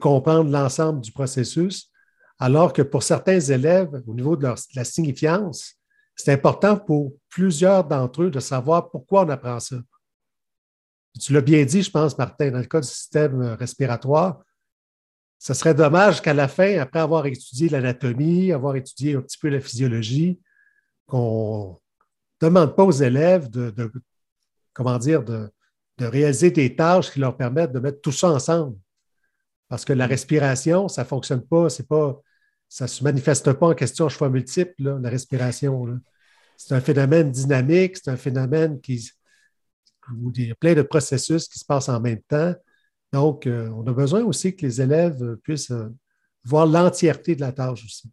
[0.00, 1.90] comprendre l'ensemble du processus,
[2.38, 5.74] alors que pour certains élèves, au niveau de, la signifiance,
[6.14, 9.78] c'est important pour plusieurs d'entre eux de savoir pourquoi on apprend ça.
[11.20, 14.40] Tu l'as bien dit, je pense, Martin, dans le cas du système respiratoire,
[15.40, 19.48] ce serait dommage qu'à la fin, après avoir étudié l'anatomie, avoir étudié un petit peu
[19.48, 20.38] la physiologie,
[21.06, 21.80] qu'on
[22.42, 23.90] ne demande pas aux élèves de,
[24.74, 25.50] comment dire, de,
[25.98, 28.76] réaliser des tâches qui leur permettent de mettre tout ça ensemble.
[29.68, 32.20] Parce que la respiration, ça ne fonctionne pas, c'est pas,
[32.68, 36.00] ça ne se manifeste pas en question choix multiples, la respiration.
[36.58, 39.10] C'est un phénomène dynamique, c'est un phénomène qui,
[40.18, 42.54] où il y a plein de processus qui se passent en même temps.
[43.12, 45.88] Donc, euh, on a besoin aussi que les élèves puissent euh,
[46.44, 48.10] voir l'entièreté de la tâche aussi.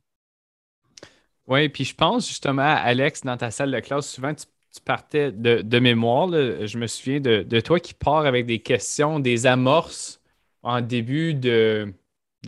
[1.47, 5.79] Oui, puis je pense justement, Alex, dans ta salle de classe, souvent tu partais de,
[5.79, 6.29] mémoire.
[6.29, 10.19] je me souviens de, toi qui pars avec des questions, des amorces
[10.61, 11.93] en début de,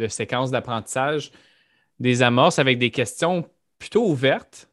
[0.09, 1.31] séquence d'apprentissage,
[1.99, 4.69] des amorces avec des questions plutôt ouvertes.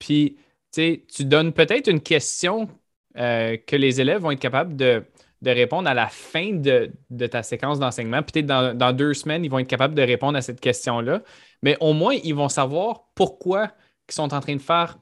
[0.00, 0.36] Puis,
[0.72, 2.68] tu donnes peut-être une question
[3.16, 5.04] euh, que les élèves vont être capables de,
[5.48, 6.92] répondre à la fin de,
[7.26, 8.22] ta séquence d'enseignement.
[8.22, 11.22] Peut-être dans, dans, deux semaines, ils vont être capables de répondre à cette question-là.
[11.62, 13.70] Mais au moins, ils vont savoir pourquoi
[14.08, 14.98] ils sont en train de faire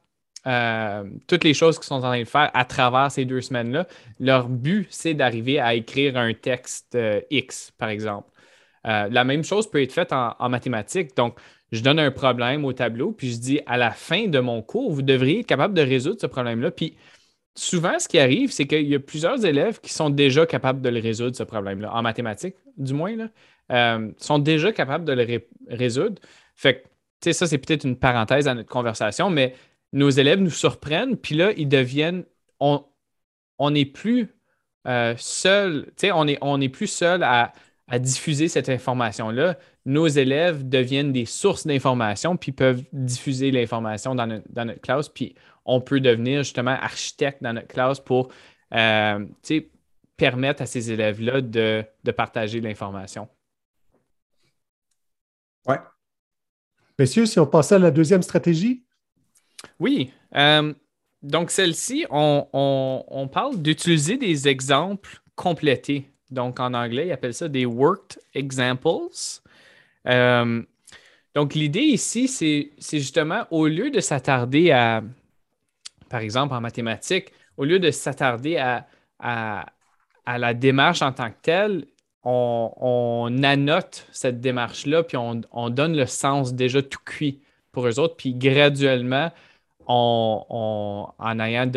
[0.47, 3.87] euh, toutes les choses qu'ils sont en train de faire à travers ces deux semaines-là.
[4.21, 8.31] Leur but, c'est d'arriver à écrire un texte euh, X, par exemple.
[8.87, 11.17] Euh, la même chose peut être faite en, mathématiques.
[11.17, 11.39] Donc,
[11.73, 14.93] je donne un problème au tableau, puis je dis à la fin de mon cours,
[14.93, 16.71] vous devriez être capable de résoudre ce problème-là.
[16.71, 16.97] Puis,
[17.55, 20.89] souvent, ce qui arrive, c'est qu'il y a plusieurs élèves qui sont déjà capables de
[20.89, 26.21] le résoudre, ce problème-là, en mathématiques, du moins, là, sont déjà capables de le résoudre.
[26.55, 26.85] Fait
[27.23, 29.55] que, ça, c'est peut-être une parenthèse à notre conversation, mais
[29.93, 32.25] nos élèves nous surprennent, puis là, ils deviennent.
[32.61, 34.29] On n'est plus
[34.87, 37.53] euh, seul, on n'est est plus seul à,
[37.99, 39.59] diffuser cette information-là.
[39.87, 45.35] Nos élèves deviennent des sources d'information, puis peuvent diffuser l'information dans, notre classe, puis
[45.69, 48.31] on peut devenir justement architecte dans notre classe pour
[48.75, 49.25] euh,
[50.17, 53.29] permettre à ces élèves-là de, de partager l'information.
[55.67, 55.77] Oui.
[56.99, 58.83] Messieurs, si on passait à la deuxième stratégie?
[59.79, 60.11] Oui.
[60.35, 60.73] Euh,
[61.23, 66.11] donc, celle-ci, on, parle d'utiliser des exemples complétés.
[66.31, 69.11] Donc, en anglais, ils appellent ça des worked examples.
[70.07, 70.63] Euh,
[71.35, 75.03] donc, l'idée ici, c'est justement, au lieu de s'attarder à,
[76.09, 78.87] par exemple, en mathématiques, au lieu de s'attarder à,
[79.19, 79.67] à,
[80.39, 81.87] la démarche en tant que telle,
[82.23, 87.43] on, on annote cette démarche-là, puis on, on, donne le sens déjà tout cuit
[87.73, 89.31] pour eux autres, puis graduellement,
[89.87, 91.71] en, ayant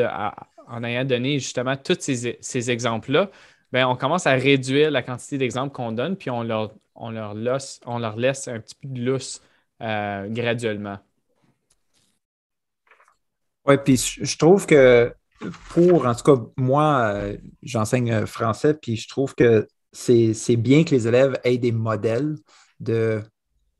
[0.68, 3.30] en, ayant donné justement tous ces, exemples-là,
[3.72, 7.34] ben, on commence à réduire la quantité d'exemples qu'on donne, puis on leur, on, leur
[7.34, 9.42] laisse, on leur laisse un petit peu de lousse
[9.82, 11.00] euh, graduellement.
[13.72, 15.14] Oui, puis je trouve que
[15.70, 20.92] pour, en tout cas, moi, euh, j'enseigne français, puis je trouve que c'est bien que
[20.92, 22.36] les élèves aient des modèles
[22.82, 23.22] de,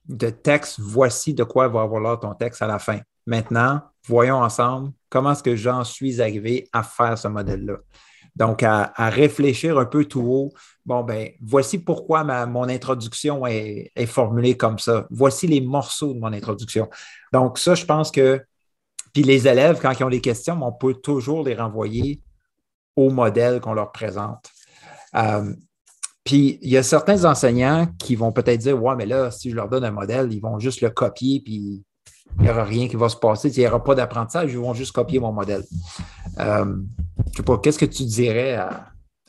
[0.08, 0.80] de texte.
[0.80, 3.00] Voici de quoi va avoir l'air ton texte à la fin.
[3.26, 7.76] Maintenant, voyons ensemble comment est-ce que j'en suis arrivé à faire ce modèle-là.
[8.38, 10.54] Donc, à, réfléchir un peu tout haut.
[10.86, 15.06] Bon, ben, voici pourquoi mon introduction est, formulée comme ça.
[15.10, 16.90] Voici les morceaux de mon introduction.
[17.34, 18.42] Donc, ça, je pense que.
[19.14, 22.22] Puis les élèves, quand ils ont des questions, on peut toujours les renvoyer
[22.96, 24.50] au modèle qu'on leur présente.
[25.16, 25.54] Euh,
[26.24, 29.56] puis il y a certains enseignants qui vont peut-être dire Ouais, mais là, si je
[29.56, 31.84] leur donne un modèle, ils vont juste le copier, puis
[32.38, 33.50] il n'y aura rien qui va se passer.
[33.50, 35.64] Il n'y aura pas d'apprentissage, ils vont juste copier mon modèle.
[36.40, 36.76] Euh,
[37.32, 38.58] je sais pas, qu'est-ce que tu dirais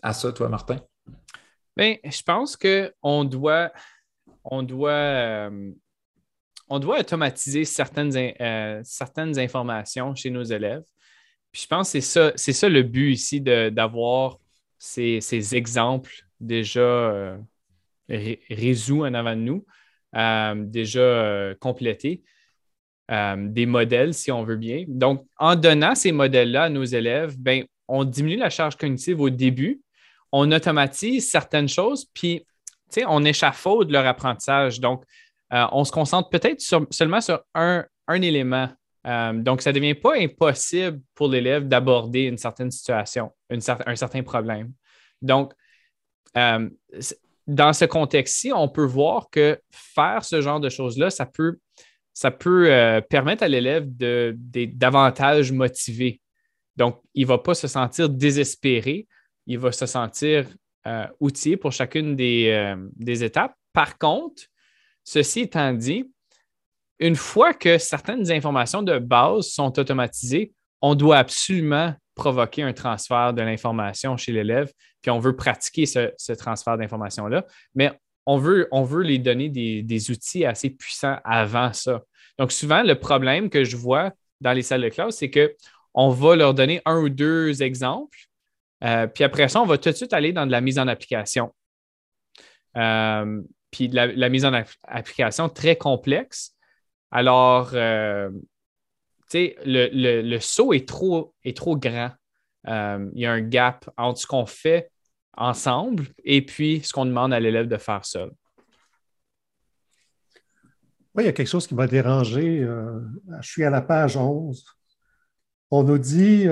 [0.02, 0.78] à, ça, toi, Martin?
[1.76, 3.70] Bien, je pense qu'on doit,
[4.44, 5.72] on doit, euh,
[6.68, 10.84] on doit automatiser certaines, euh, certaines informations chez nos élèves.
[11.52, 14.38] Je pense que c'est ça, le but ici d'avoir
[14.78, 17.38] ces, exemples déjà
[18.08, 19.66] résous en avant de nous,
[20.70, 22.22] déjà complétés.
[23.12, 24.84] Euh, des modèles, si on veut bien.
[24.86, 29.28] Donc, en donnant ces modèles-là à nos élèves, ben, on diminue la charge cognitive au
[29.28, 29.82] début,
[30.30, 32.46] on automatise certaines choses, puis
[33.06, 34.80] on échafaude leur apprentissage.
[34.80, 35.04] Donc,
[35.52, 36.60] euh, on se concentre peut-être
[36.90, 38.68] seulement sur un, élément.
[39.06, 44.22] Euh, donc, ça ne devient pas impossible pour l'élève d'aborder une certaine situation, un certain
[44.22, 44.72] problème.
[45.20, 45.52] Donc,
[46.36, 46.68] euh,
[47.46, 51.58] dans ce contexte-ci, on peut voir que faire ce genre de choses-là, ça peut,
[52.14, 56.20] ça peut permettre à l'élève d'être davantage motivé.
[56.76, 59.06] Donc, il ne va pas se sentir désespéré,
[59.46, 60.46] il va se sentir
[61.20, 63.54] outillé pour chacune des étapes.
[63.72, 64.44] Par contre,
[65.04, 66.10] Ceci étant dit,
[66.98, 73.32] une fois que certaines informations de base sont automatisées, on doit absolument provoquer un transfert
[73.32, 77.90] de l'information chez l'élève, puis on veut pratiquer ce, transfert d'information-là, mais
[78.26, 82.02] on veut, on les donner des, outils assez puissants avant ça.
[82.38, 86.36] Donc, souvent, le problème que je vois dans les salles de classe, c'est qu'on va
[86.36, 88.18] leur donner un ou deux exemples,
[88.84, 90.88] euh, puis après ça, on va tout de suite aller dans de la mise en
[90.88, 91.52] application.
[92.76, 94.52] Euh, puis la, mise en
[94.84, 96.54] application très complexe.
[97.10, 98.30] Alors, euh,
[99.30, 102.12] tu sais, le, saut est trop, est trop grand.
[102.68, 104.92] Euh, il y a un gap entre ce qu'on fait
[105.36, 108.30] ensemble et puis ce qu'on demande à l'élève de faire seul.
[111.14, 112.60] Oui, il y a quelque chose qui m'a dérangé.
[112.60, 113.00] Euh,
[113.40, 114.64] je suis à la page 11.
[115.70, 116.44] On nous dit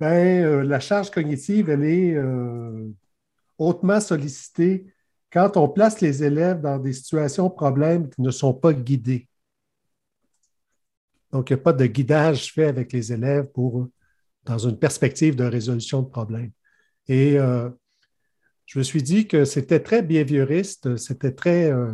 [0.00, 2.16] ben, la charge cognitive, elle est
[3.58, 4.86] hautement sollicité
[5.30, 9.28] quand on place les élèves dans des situations problèmes qui ne sont pas guidées.
[11.32, 13.88] Donc, il n'y a pas de guidage fait avec les élèves pour,
[14.44, 16.52] dans une perspective de résolution de problèmes.
[17.06, 17.68] Et euh,
[18.64, 21.70] je me suis dit que c'était très behavioriste, c'était très.
[21.70, 21.92] Euh,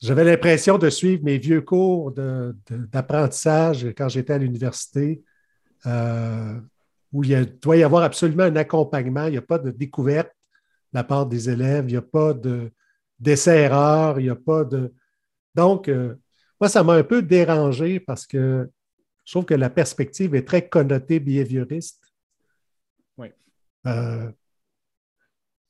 [0.00, 5.22] j'avais l'impression de suivre mes vieux cours d'apprentissage quand j'étais à l'université.
[5.86, 6.60] Euh,
[7.12, 9.26] où il doit y avoir absolument un accompagnement.
[9.26, 10.28] Il n'y a pas de découverte
[10.92, 12.34] de la part des élèves, il n'y a pas
[13.18, 14.92] d'essai-erreur, il n'y a pas de.
[15.54, 16.14] Donc, euh,
[16.60, 18.70] moi, ça m'a un peu dérangé parce que
[19.24, 22.02] je trouve que la perspective est très connotée behavioriste.
[23.16, 23.28] Oui.
[23.86, 24.26] Euh,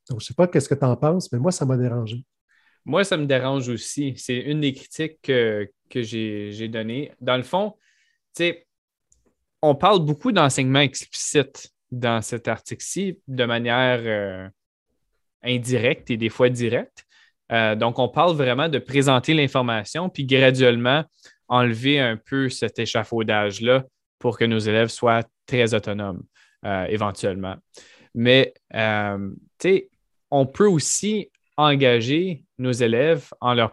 [0.08, 2.24] donc, je ne sais pas qu'est-ce que tu en penses, mais moi, ça m'a dérangé.
[2.84, 4.14] Moi, ça me dérange aussi.
[4.16, 7.12] C'est une des critiques que, que j'ai données.
[7.20, 7.74] Dans le fond,
[8.34, 8.66] tu sais,
[9.62, 14.48] on parle beaucoup d'enseignement explicite dans cet article-ci de manière euh,
[15.42, 17.04] indirecte et des fois directe.
[17.52, 21.04] Euh, donc, on parle vraiment de présenter l'information, puis graduellement
[21.48, 23.84] enlever un peu cet échafaudage-là
[24.18, 26.22] pour que nos élèves soient très autonomes
[26.64, 27.56] euh, éventuellement.
[28.14, 28.78] Mais, tu
[29.60, 29.90] sais,
[30.30, 33.70] on peut aussi engager nos élèves en leur,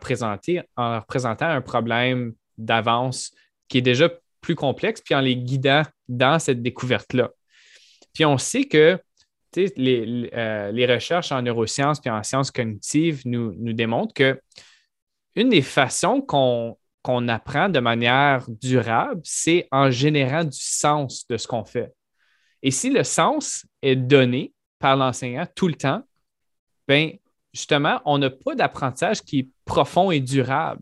[0.76, 3.32] en leur présentant un problème d'avance
[3.70, 4.10] qui est déjà
[4.42, 7.30] plus complexes, puis en les guidant dans cette découverte-là.
[8.14, 9.00] Puis on sait que
[9.56, 14.40] les, euh, les, recherches en neurosciences et en sciences cognitives nous, nous démontrent que
[15.36, 21.48] une des façons qu'on apprend de manière durable, c'est en générant du sens de ce
[21.48, 21.94] qu'on fait.
[22.62, 26.04] Et si le sens est donné par l'enseignant tout le temps,
[26.88, 27.12] bien,
[27.54, 30.82] justement, on n'a pas d'apprentissage qui est profond et durable.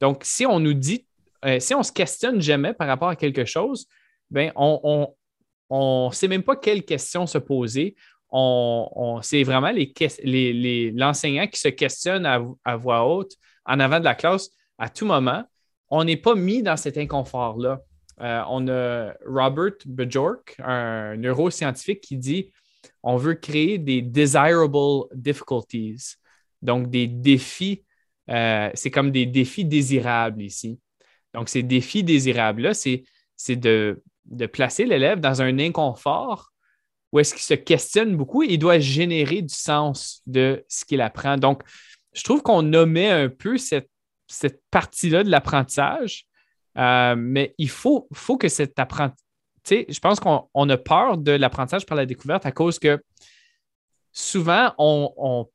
[0.00, 1.06] Donc, si on nous dit
[1.44, 3.86] euh, si on se questionne jamais par rapport à quelque chose,
[4.30, 5.08] ben, on
[5.70, 7.96] ne sait même pas quelles questions se poser.
[8.30, 13.32] On, c'est vraiment l'enseignant qui se questionne à, voix haute
[13.64, 15.44] en avant de la classe à tout moment.
[15.88, 17.80] On n'est pas mis dans cet inconfort-là.
[18.20, 22.52] Euh, on a Robert Bjork, un neuroscientifique, qui dit
[23.02, 26.16] on veut créer des desirable difficulties,
[26.60, 27.84] donc des défis.
[28.28, 30.78] Euh, c'est comme des défis désirables ici.
[31.34, 33.04] Donc, ces défis désirables-là, c'est,
[33.56, 34.02] de,
[34.52, 36.50] placer l'élève dans un inconfort
[37.12, 41.00] où est-ce qu'il se questionne beaucoup et il doit générer du sens de ce qu'il
[41.00, 41.38] apprend.
[41.38, 41.62] Donc,
[42.12, 43.90] je trouve qu'on nommait un peu cette,
[44.70, 46.26] partie-là de l'apprentissage,
[46.76, 49.16] euh, mais il faut, faut que cet apprentissage,
[49.70, 53.02] je pense qu'on a peur de l'apprentissage par la découverte à cause que
[54.12, 55.48] souvent, on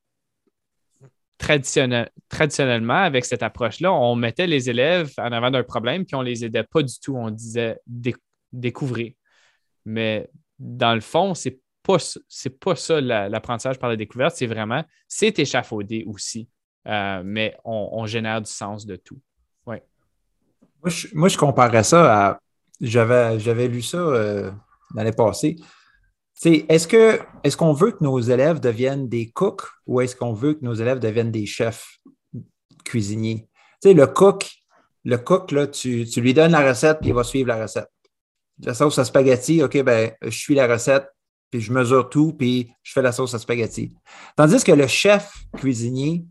[1.44, 6.46] traditionnellement, avec cette approche-là, on mettait les élèves en avant d'un problème, puis on les
[6.46, 7.16] aidait pas du tout.
[7.16, 7.80] On disait
[8.52, 9.14] découvrir.
[9.86, 10.30] Mais
[10.60, 11.98] dans le fond, ce n'est pas,
[12.60, 16.50] pas ça l'apprentissage par la découverte, c'est vraiment, c'est échafaudé aussi.
[16.88, 19.20] Euh, mais on, génère du sens de tout.
[19.66, 19.84] Ouais.
[20.82, 22.40] Moi, je, moi, je comparais ça à.
[22.82, 24.52] J'avais lu ça euh,
[24.94, 25.56] l'année passée
[26.46, 30.54] est-ce que est-ce qu'on veut que nos élèves deviennent des cooks ou est-ce qu'on veut
[30.54, 32.00] que nos élèves deviennent des chefs
[32.84, 33.48] cuisiniers?
[33.86, 34.50] le cook,
[35.04, 37.90] le cook, là, tu, lui donnes la recette et il va suivre la recette.
[38.60, 41.08] la sauce à spaghetti, OK, ben, je suis la recette,
[41.50, 43.94] puis je mesure tout, puis je fais la sauce à spaghetti.
[44.38, 46.26] Tandis que le chef cuisinier,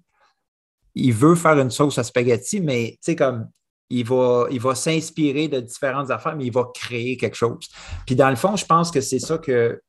[0.95, 3.49] il veut faire une sauce à spaghetti, mais tu sais, comme
[3.93, 7.69] il va, il va s'inspirer de différentes affaires, mais il va créer quelque chose.
[8.07, 9.39] Puis dans le fond, je pense que c'est ça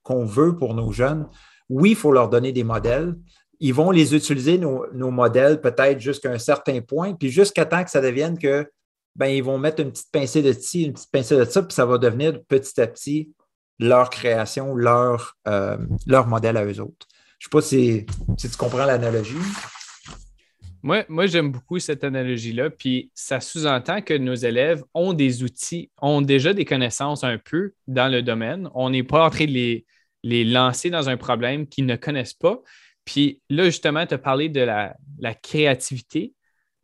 [0.04, 1.28] qu'on veut pour nos jeunes.
[1.70, 3.16] Oui, il faut leur donner des modèles.
[3.60, 7.84] Ils vont les utiliser, nos, nos modèles, peut-être jusqu'à un certain point, puis jusqu'à temps
[7.84, 8.70] que ça devienne que
[9.16, 11.74] ben, ils vont mettre une petite pincée de ci, une petite pincée de ça, puis
[11.74, 13.32] ça va devenir petit à petit
[13.80, 17.08] leur création, leur, euh, leur modèle à eux autres.
[17.40, 18.06] Je ne sais pas si,
[18.38, 19.36] tu comprends l'analogie.
[20.84, 25.90] Moi, moi j'aime beaucoup cette analogie-là, puis ça sous-entend que nos élèves ont des outils,
[26.02, 28.70] ont déjà des connaissances un peu dans le domaine.
[28.76, 29.86] On n'est pas en train de les,
[30.24, 32.62] les lancer dans un problème qu'ils ne connaissent pas.
[33.06, 34.96] Puis là, justement, tu as parlé de la,
[35.42, 36.34] créativité.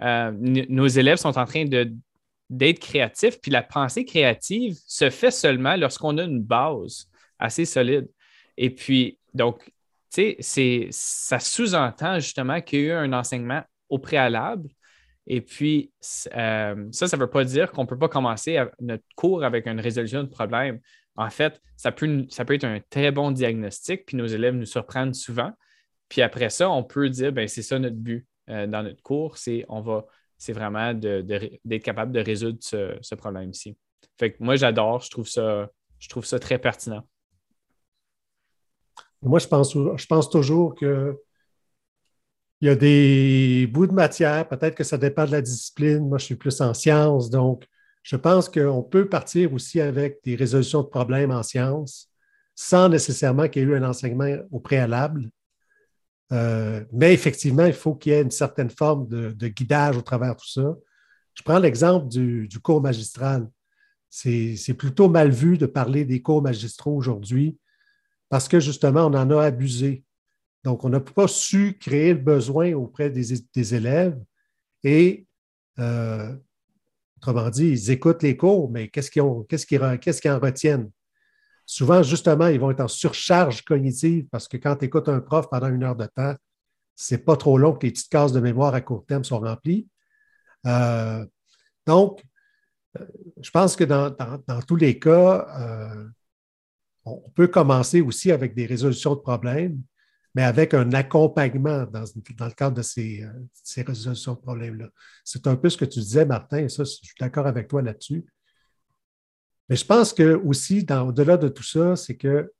[0.01, 3.39] Euh, nos élèves sont en train d'être créatif.
[3.41, 8.09] Puis la pensée créative se fait seulement lorsqu'on a une base assez solide.
[8.57, 9.71] Et puis, donc,
[10.13, 14.69] tu sais, ça sous-entend justement qu'il y a eu un enseignement au préalable.
[15.27, 15.91] Et puis,
[16.35, 19.67] euh, ça, ça ne veut pas dire qu'on ne peut pas commencer notre cours avec
[19.67, 20.79] une résolution de problème.
[21.15, 24.65] En fait, ça peut, ça peut être un très bon diagnostic, puis nos élèves nous
[24.65, 25.51] surprennent souvent.
[26.07, 29.37] Puis après ça, on peut dire, ben c'est ça notre but euh, dans notre cours,
[29.37, 30.05] c'est on va
[30.39, 33.77] c'est vraiment d'être capable de résoudre ce, problème-ci.
[34.17, 37.03] Fait que moi, j'adore, je trouve ça, je trouve ça très pertinent.
[39.21, 41.21] Moi, je pense, je pense toujours que
[42.61, 46.07] il y a des bouts de matière, peut-être que ça dépend de la discipline.
[46.07, 47.65] Moi, je suis plus en sciences, donc
[48.03, 52.09] je pense qu'on peut partir aussi avec des résolutions de problèmes en sciences
[52.55, 55.29] sans nécessairement qu'il y ait eu un enseignement au préalable.
[56.33, 60.35] Euh, mais effectivement, il faut qu'il y ait une certaine forme de, guidage au travers
[60.35, 60.75] de tout ça.
[61.35, 63.49] Je prends l'exemple du, cours magistral.
[64.09, 67.57] C'est plutôt mal vu de parler des cours magistraux aujourd'hui
[68.27, 70.03] parce que justement, on en a abusé.
[70.63, 74.19] Donc, on n'a pas su créer le besoin auprès des, élèves
[74.83, 75.25] et,
[75.79, 76.35] euh,
[77.17, 80.91] autrement dit, ils écoutent les cours, mais qu'est-ce qu'ils en retiennent?
[81.69, 85.47] souvent, justement, ils vont être en surcharge cognitive parce que quand tu écoutes un prof
[85.51, 86.33] pendant une heure de temps,
[86.95, 89.87] c'est pas trop long que les petites cases de mémoire à court terme sont remplies.
[90.65, 91.23] Euh,
[91.85, 92.23] donc,
[92.99, 93.05] euh,
[93.39, 94.11] je pense que dans,
[94.67, 95.47] tous les cas,
[97.05, 99.79] on peut commencer aussi avec des résolutions de problèmes,
[100.35, 104.87] mais avec un accompagnement dans, le cadre de ces, ces résolutions de problèmes-là.
[105.23, 107.81] C'est un peu ce que tu disais, Martin, et ça, je suis d'accord avec toi
[107.81, 108.25] là-dessus.
[109.69, 112.51] Mais je pense que aussi, au-delà de tout ça, c'est que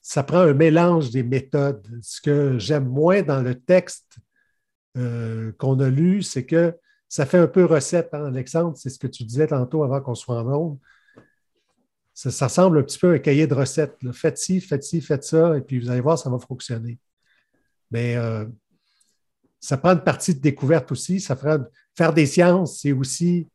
[0.00, 1.86] ça prend un mélange des méthodes.
[2.02, 4.18] Ce que j'aime moins dans le texte
[4.96, 6.74] euh, qu'on a lu, c'est que
[7.08, 10.14] ça fait un peu recette, hein, Alexandre, c'est ce que tu disais tantôt avant qu'on
[10.14, 10.78] soit en nombre.
[12.18, 13.96] Ça, ça, ressemble un petit peu à un cahier de recettes.
[14.12, 16.98] Faites ci, faites ci, faites ça, et puis vous allez voir, ça va fonctionner.
[17.92, 18.44] Mais euh,
[19.60, 21.20] ça prend une partie de découverte aussi.
[21.20, 23.46] Ça faire des sciences, c'est aussi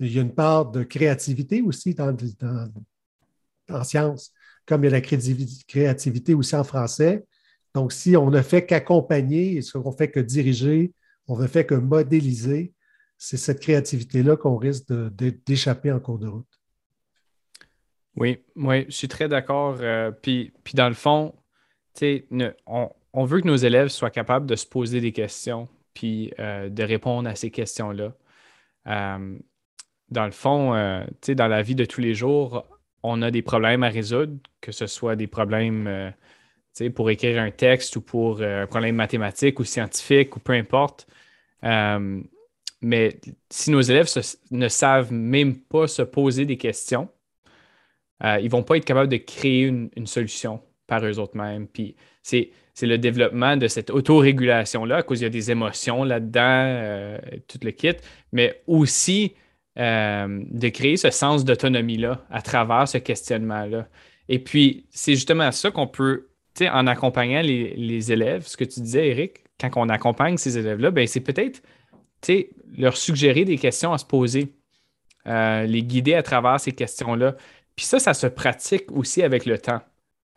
[0.00, 2.16] il y a une part de créativité aussi dans,
[3.70, 4.32] en sciences,
[4.66, 7.24] comme il y a la créativité aussi en français.
[7.72, 10.92] Donc, si on ne fait qu'accompagner, ce qu'on fait que diriger,
[11.28, 12.72] on ne fait que modéliser,
[13.16, 14.92] c'est cette créativité-là qu'on risque
[15.46, 16.57] d'échapper en cours de route.
[18.18, 19.78] Oui, je suis très d'accord.
[19.80, 21.34] Euh, puis, puis, dans le fond,
[22.66, 26.68] on, on, veut que nos élèves soient capables de se poser des questions, puis euh,
[26.68, 28.12] de répondre à ces questions-là.
[28.88, 29.38] Euh,
[30.10, 32.66] dans le fond, dans la vie de tous les jours,
[33.02, 36.14] on a des problèmes à résoudre, que ce soit des problèmes
[36.94, 41.06] pour écrire un texte ou pour un problème mathématique ou scientifique ou peu importe.
[42.80, 44.08] mais si nos élèves
[44.50, 47.10] ne savent même pas se poser des questions,
[48.22, 51.66] ils ne vont pas être capables de créer une, solution par eux-mêmes.
[51.68, 52.50] Puis c'est,
[52.82, 57.70] le développement de cette autorégulation-là, à cause il y a des émotions là-dedans, tout le
[57.70, 57.96] kit,
[58.32, 59.34] mais aussi
[59.78, 63.86] euh, de créer ce sens d'autonomie-là à travers ce questionnement-là.
[64.28, 68.64] Et puis, c'est justement ça qu'on peut, tu sais, en accompagnant les, élèves, ce que
[68.64, 71.62] tu disais, Eric, quand on accompagne ces élèves-là, ben, c'est peut-être, tu
[72.22, 74.52] sais, leur suggérer des questions à se poser,
[75.28, 77.36] euh, les guider à travers ces questions-là.
[77.78, 79.80] Puis ça, ça se pratique aussi avec le temps.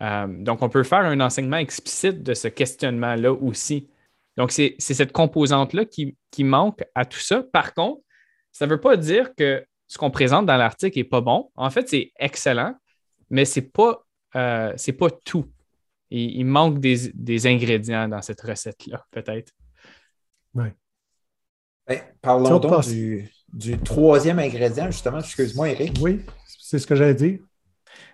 [0.03, 3.89] Euh, donc, on peut faire un enseignement explicite de ce questionnement-là aussi.
[4.37, 7.41] Donc, c'est cette composante-là qui, qui manque à tout ça.
[7.51, 8.03] Par contre,
[8.51, 11.49] ça ne veut pas dire que ce qu'on présente dans l'article n'est pas bon.
[11.55, 12.75] En fait, c'est excellent,
[13.31, 15.51] mais ce n'est pas, euh, pas tout.
[16.11, 19.51] Il, manque des, ingrédients dans cette recette-là, peut-être.
[20.53, 20.67] Oui.
[21.87, 25.21] Ben, parlons donc du, troisième ingrédient, justement.
[25.21, 25.97] Excuse-moi, Eric.
[26.01, 26.21] Oui.
[26.71, 27.39] C'est ce que j'allais dire.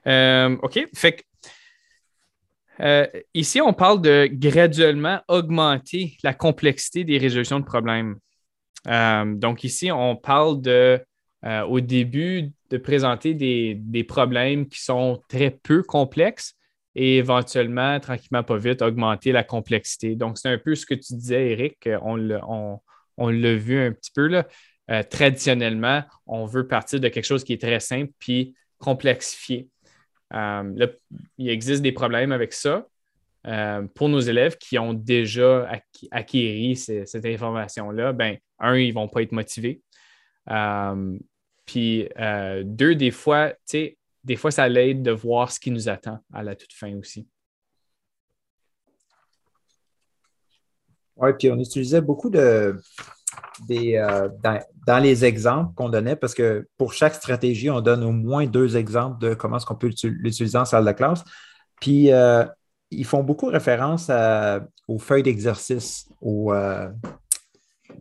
[0.07, 0.79] Euh, OK.
[0.95, 1.21] Fait que,
[2.79, 3.05] euh,
[3.35, 8.15] ici, on parle de graduellement augmenter la complexité des résolutions de problèmes.
[8.87, 10.99] Euh, donc, ici, on parle de,
[11.67, 16.55] au début, de présenter des, des, problèmes qui sont très peu complexes
[16.95, 20.15] et éventuellement, tranquillement, pas vite, augmenter la complexité.
[20.15, 21.87] Donc, c'est un peu ce que tu disais, Eric.
[22.01, 22.79] On l'a on,
[23.27, 24.25] vu un petit peu.
[24.25, 24.47] Là.
[25.09, 29.69] Traditionnellement, on veut partir de quelque chose qui est très simple puis complexifier.
[30.33, 30.87] Euh,
[31.37, 32.87] il existe des problèmes avec ça
[33.45, 35.69] euh, pour nos élèves qui ont déjà
[36.11, 38.13] acquis, cette information-là.
[38.13, 39.81] Ben, un, ils ne vont pas être motivés.
[40.49, 41.17] Euh,
[41.65, 42.07] puis
[42.63, 43.53] deux, des fois,
[44.23, 47.27] des fois, ça l'aide de voir ce qui nous attend à la toute fin aussi.
[51.17, 52.79] Oui, puis on utilisait beaucoup de,
[53.67, 54.29] des, euh,
[54.85, 58.77] dans, les exemples qu'on donnait, parce que pour chaque stratégie, on donne au moins deux
[58.77, 61.23] exemples de comment est-ce qu'on peut l'utiliser en salle de classe.
[61.81, 62.45] Puis, euh,
[62.89, 64.09] ils font beaucoup référence
[64.87, 66.87] aux feuilles d'exercice, aux, euh,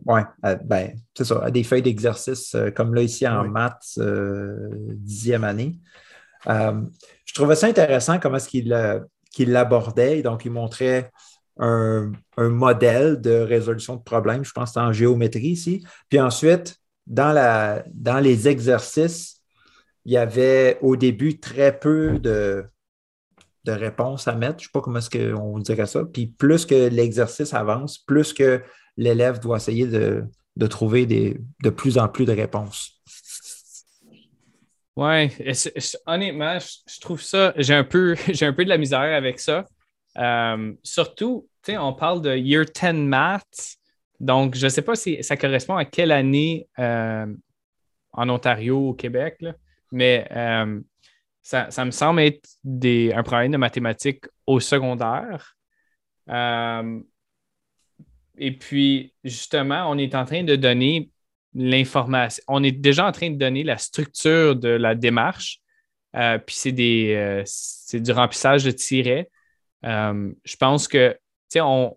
[0.05, 5.77] ben, c'est ça, à des feuilles d'exercice, comme là ici en maths, dixième année.
[6.45, 10.21] je trouvais ça intéressant comment est-ce qu'il l'abordait.
[10.21, 11.11] Donc, il montrait
[11.59, 14.45] un, modèle de résolution de problèmes.
[14.45, 15.83] Je pense que en géométrie ici.
[16.09, 16.77] Puis ensuite,
[17.07, 19.41] dans, la, dans les exercices,
[20.05, 22.65] il y avait au début très peu de,
[23.65, 24.59] de réponses à mettre.
[24.59, 26.03] Je ne sais pas comment est-ce qu'on dirait ça.
[26.05, 28.61] Puis plus que l'exercice avance, plus que
[28.95, 30.23] l'élève doit essayer de,
[30.67, 33.01] trouver des, de plus en plus de réponses.
[34.95, 35.29] Oui,
[36.07, 39.65] honnêtement, je, trouve ça, j'ai un, peu, un peu de la misère avec ça.
[40.17, 43.77] Euh, surtout, on parle de Year 10 Math.
[44.19, 47.27] Donc, je ne sais pas si ça correspond à quelle année euh,
[48.13, 49.43] en Ontario, au Québec,
[49.91, 50.79] mais euh,
[51.43, 55.55] ça, me semble être un problème de mathématiques au secondaire.
[58.37, 61.11] et puis, justement, on est en train de donner
[61.53, 62.43] l'information.
[62.47, 65.61] On est déjà en train de donner la structure de la démarche.
[66.11, 69.29] puis c'est, c'est du remplissage de tirets.
[69.85, 71.17] Euh, je pense que,
[71.55, 71.95] on,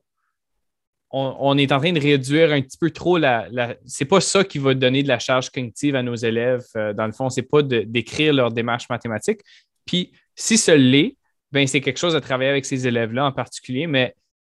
[1.13, 3.49] on, est en train de réduire un petit peu trop la.
[3.51, 6.65] la c'est pas ça qui va donner de la charge cognitive à nos élèves.
[6.77, 9.41] Euh, dans le fond, c'est pas d'écrire leur démarche mathématique.
[9.87, 11.17] Puis, si ce l'est,
[11.53, 14.15] ben, c'est quelque chose à travailler avec ces élèves-là en particulier, mais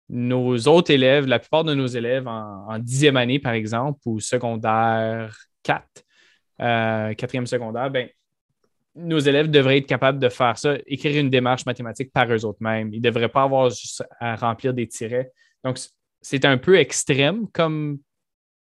[0.09, 5.37] nos autres élèves, la plupart de nos élèves en, dixième année, par exemple, ou secondaire
[5.63, 5.85] 4,
[6.61, 8.09] euh, quatrième secondaire, ben,
[8.97, 12.93] nos élèves devraient être capables de faire ça, écrire une démarche mathématique par eux-mêmes.
[12.93, 15.33] Ils ne devraient pas avoir juste à remplir des tirets.
[15.65, 15.79] Donc,
[16.21, 17.99] c'est un peu extrême comme,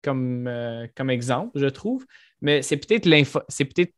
[0.02, 2.06] comme, euh, comme exemple, je trouve,
[2.42, 3.08] mais c'est peut-être
[3.50, 3.94] c'est peut-être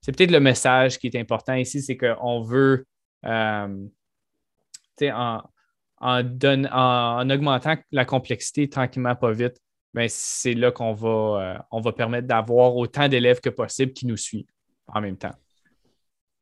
[0.00, 2.86] c'est peut-être le message qui est important ici, c'est qu'on veut,
[3.26, 3.86] euh,
[5.02, 5.42] en,
[6.00, 9.60] en, en, augmentant la complexité tranquillement, pas vite,
[9.92, 14.06] ben, c'est là qu'on va, euh, on va permettre d'avoir autant d'élèves que possible qui
[14.06, 14.46] nous suivent
[14.86, 15.34] en même temps.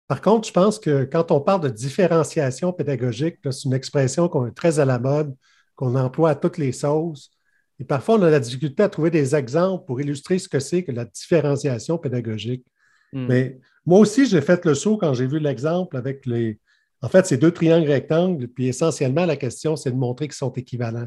[0.09, 4.47] Par contre, je pense que quand on parle de différenciation pédagogique, c'est une expression qu'on
[4.47, 5.37] est très à la mode,
[5.77, 7.31] qu'on emploie à toutes les sauces.
[7.79, 10.83] Et parfois, on a la difficulté à trouver des exemples pour illustrer ce que c'est
[10.83, 12.65] que la différenciation pédagogique.
[13.13, 13.27] Hmm.
[13.27, 16.59] Mais moi aussi, j'ai fait le saut quand j'ai vu l'exemple avec les.
[17.03, 20.53] En fait, ces deux triangles rectangles, puis essentiellement, la question, c'est de montrer qu'ils sont
[20.53, 21.07] équivalents.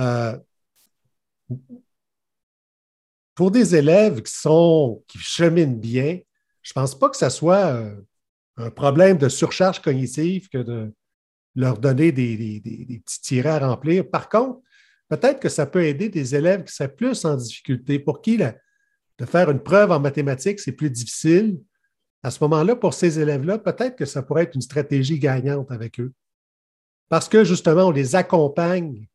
[0.00, 0.36] Euh,
[3.34, 6.18] pour des élèves qui, sont, qui cheminent bien,
[6.68, 7.96] je ne pense pas que ce soit euh,
[8.58, 10.92] un problème de surcharge cognitive que de
[11.54, 12.60] leur donner des,
[13.02, 14.08] petits tirets à remplir.
[14.10, 14.60] Par contre,
[15.08, 19.24] peut-être que ça peut aider des élèves qui sont plus en difficulté, pour qui de
[19.24, 21.58] faire une preuve en mathématiques, c'est plus difficile.
[22.22, 25.98] À ce moment-là, pour ces élèves-là, peut-être que ça pourrait être une stratégie gagnante avec
[25.98, 26.12] eux.
[27.08, 29.08] Parce que justement, on les accompagne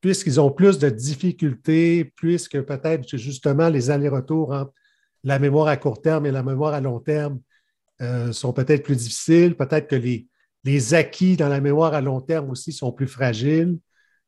[0.00, 4.52] puisqu'ils ont plus de difficultés, puisque peut-être justement les allers-retours
[5.24, 7.40] la mémoire à court terme et la mémoire à long terme
[8.00, 9.56] euh, sont peut-être plus difficiles.
[9.56, 10.26] Peut-être que les,
[10.64, 13.78] les acquis dans la mémoire à long terme aussi sont plus fragiles.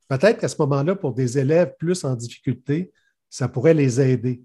[0.07, 2.91] Peut-être qu'à ce moment-là, pour des élèves plus en difficulté,
[3.29, 4.43] ça pourrait les aider.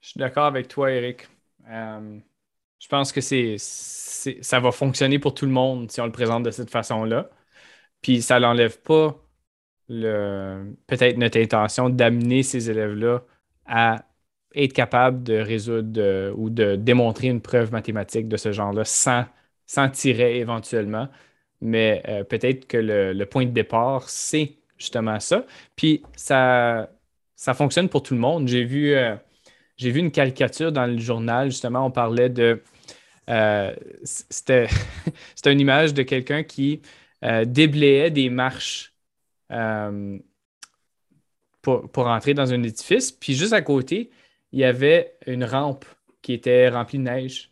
[0.00, 1.28] Je suis d'accord avec toi, Eric.
[1.68, 2.18] Euh,
[2.78, 6.44] je pense que c'est, ça va fonctionner pour tout le monde si on le présente
[6.44, 7.28] de cette façon-là.
[8.00, 9.22] Puis ça n'enlève pas
[9.88, 13.24] peut-être notre intention d'amener ces élèves-là
[13.66, 14.04] à
[14.54, 19.24] être capable de résoudre ou de démontrer une preuve mathématique de ce genre-là sans,
[19.66, 21.08] sans tirer éventuellement.
[21.60, 25.44] Mais euh, peut-être que le, point de départ, c'est justement ça.
[25.76, 26.90] Puis ça,
[27.36, 28.48] ça fonctionne pour tout le monde.
[28.48, 29.16] J'ai vu, euh,
[29.76, 32.62] j'ai vu une caricature dans le journal, justement, on parlait de.
[33.28, 33.74] Euh,
[34.04, 34.68] c'était
[35.46, 36.80] une image de quelqu'un qui
[37.44, 38.94] déblayait des marches
[41.60, 43.12] pour, pour, entrer dans un édifice.
[43.12, 44.10] Puis juste à côté,
[44.52, 45.84] il y avait une rampe
[46.22, 47.50] qui était remplie de neige.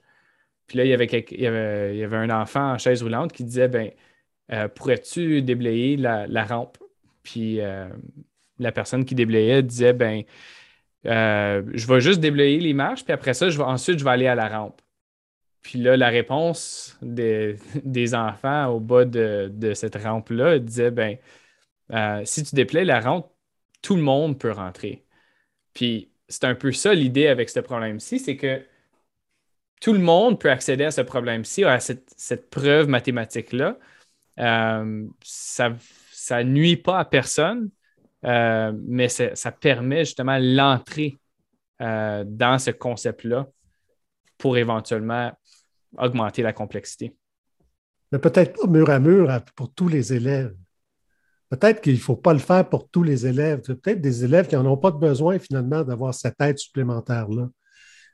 [0.67, 3.69] Puis là, il y avait, il y avait, un enfant en chaise roulante qui disait
[3.69, 3.91] ben,
[4.75, 6.79] Pourrais-tu déblayer la, rampe?
[7.23, 7.61] Puis
[8.59, 10.25] la personne qui déblayait disait ben,
[11.07, 14.11] euh, je vais juste déblayer les marches, puis après ça, je vais, ensuite, je vais
[14.11, 14.81] aller à la rampe.
[15.63, 17.57] Puis là, la réponse des,
[18.15, 21.17] enfants au bas de, cette rampe-là disait ben,
[21.93, 23.31] euh, si tu déplayes la rampe,
[23.83, 25.05] tout le monde peut rentrer.
[25.75, 28.63] Puis c'est un peu ça l'idée avec ce problème-ci, c'est que
[29.81, 33.79] tout le monde peut accéder à ce problème-ci, à cette, preuve mathématique-là.
[34.39, 37.71] Euh, ça ne nuit pas à personne,
[38.25, 41.19] euh, mais ça permet justement l'entrée
[41.81, 43.49] euh, dans ce concept-là
[44.37, 45.33] pour éventuellement
[45.97, 47.15] augmenter la complexité.
[48.13, 50.55] Mais peut-être pas mur à mur pour tous les élèves.
[51.51, 53.63] Peut-être qu'il ne faut pas le faire pour tous les élèves.
[53.63, 57.49] Peut-être des élèves qui n'en ont pas besoin finalement d'avoir cette aide supplémentaire-là.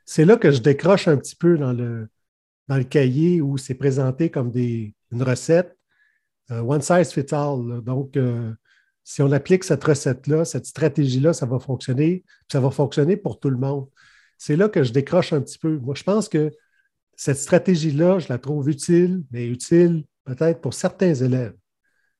[0.05, 2.07] C'est là que je décroche un petit peu dans le,
[2.83, 5.77] cahier où c'est présenté comme une recette,
[6.51, 7.81] euh, one size fits all.
[7.83, 8.17] Donc,
[9.03, 13.49] si on applique cette recette-là, cette stratégie-là, ça va fonctionner, ça va fonctionner pour tout
[13.49, 13.87] le monde.
[14.37, 15.77] C'est là que je décroche un petit peu.
[15.77, 16.51] Moi, je pense que
[17.15, 21.53] cette stratégie-là, je la trouve utile, mais utile peut-être pour certains élèves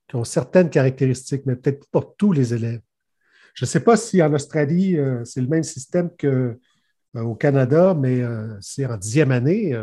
[0.08, 2.82] qui ont certaines caractéristiques, mais peut-être pas tous les élèves.
[3.54, 6.28] Je ne sais pas si en Australie, euh, c'est le même système qu'au
[7.16, 9.74] euh, Canada, mais euh, c'est en dixième année.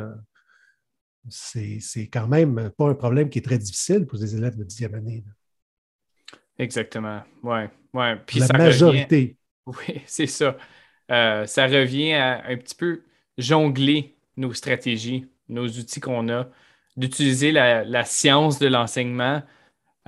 [1.29, 4.95] c'est quand même pas un problème qui est très difficile pour les élèves de dixième
[4.95, 5.25] année.
[6.59, 7.23] Exactement.
[7.43, 7.71] Ouais.
[7.95, 8.17] ouais.
[8.27, 9.37] Puis La majorité.
[9.65, 10.57] Oui, c'est ça.
[11.09, 13.03] Ça revient à un petit peu
[13.39, 16.49] jongler nos stratégies, nos outils qu'on a,
[16.97, 19.43] d'utiliser la, science de l'enseignement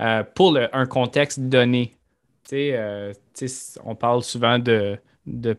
[0.01, 1.95] euh, pour un contexte donné.
[2.53, 3.13] Euh,
[3.83, 4.99] on parle souvent de,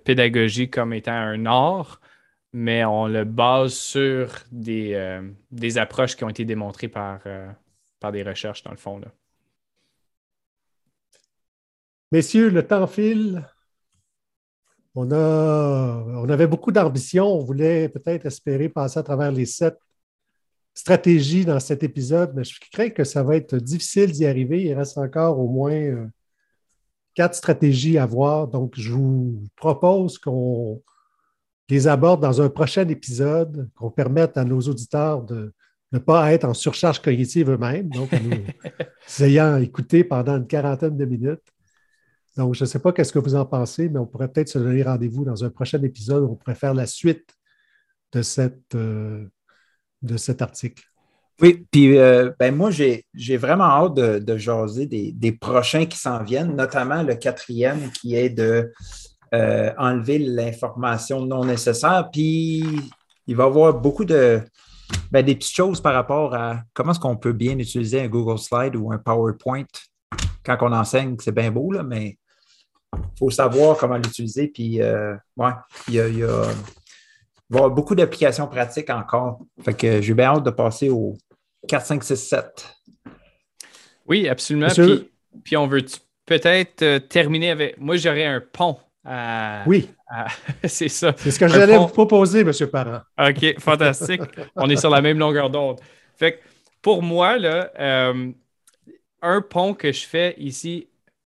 [0.04, 2.00] pédagogie comme étant un art,
[2.52, 5.20] mais on le base sur des,
[5.50, 7.20] des approches qui ont été démontrées par,
[7.98, 8.98] par des recherches, dans le fond.
[8.98, 9.08] Là.
[12.12, 13.44] Messieurs, le temps file.
[14.94, 17.26] On, a, on avait beaucoup d'ambition.
[17.26, 19.76] On voulait peut-être espérer passer à travers les sept
[20.76, 24.62] stratégies dans cet épisode, mais je crains que ça va être difficile d'y arriver.
[24.62, 26.06] Il reste encore au moins euh,
[27.14, 28.46] quatre stratégies à voir.
[28.46, 30.82] Donc, je vous propose qu'on
[31.70, 35.54] les aborde dans un prochain épisode, qu'on permette à nos auditeurs de
[35.92, 38.44] ne pas être en surcharge cognitive eux-mêmes, donc nous
[39.24, 41.40] ayant écouté pendant une quarantaine de minutes.
[42.36, 44.58] Donc, je ne sais pas qu'est-ce que vous en pensez, mais on pourrait peut-être se
[44.58, 47.34] donner rendez-vous dans un prochain épisode où on pourrait faire la suite
[48.12, 49.26] de, cette, euh,
[50.02, 50.82] de cet article.
[51.42, 56.56] Oui, puis euh, ben moi, j'ai vraiment hâte de, jaser des, prochains qui s'en viennent,
[56.56, 58.72] notamment le quatrième qui est de
[59.34, 62.08] euh, enlever l'information non nécessaire.
[62.10, 62.64] Puis
[63.26, 64.40] il va y avoir beaucoup de
[65.10, 68.38] ben, des petites choses par rapport à comment est-ce qu'on peut bien utiliser un Google
[68.38, 69.64] Slide ou un PowerPoint
[70.46, 72.18] quand on enseigne, c'est bien beau, là, mais
[72.94, 74.48] il faut savoir comment l'utiliser.
[74.48, 75.50] Puis, euh, ouais,
[75.88, 76.44] il y a,
[77.50, 79.40] il y a, beaucoup d'applications pratiques encore.
[79.62, 81.16] Fait que j'ai bien hâte de passer au
[81.68, 82.76] 4, 5, 6, 7.
[84.06, 84.68] Oui, absolument.
[84.68, 85.10] Puis,
[85.44, 85.84] puis, on veut
[86.24, 87.78] peut-être euh, terminer avec.
[87.78, 88.78] Moi, j'aurais un pont.
[89.66, 89.90] oui.
[90.64, 91.12] c'est ça.
[91.16, 92.52] C'est ce que j'allais vous proposer, M.
[92.70, 93.00] Parent.
[93.18, 94.22] OK, fantastique.
[94.56, 95.80] on est sur la même longueur d'onde.
[96.14, 96.38] Fait que
[96.80, 98.30] pour moi, là, euh,
[99.20, 100.86] un pont que je fais ici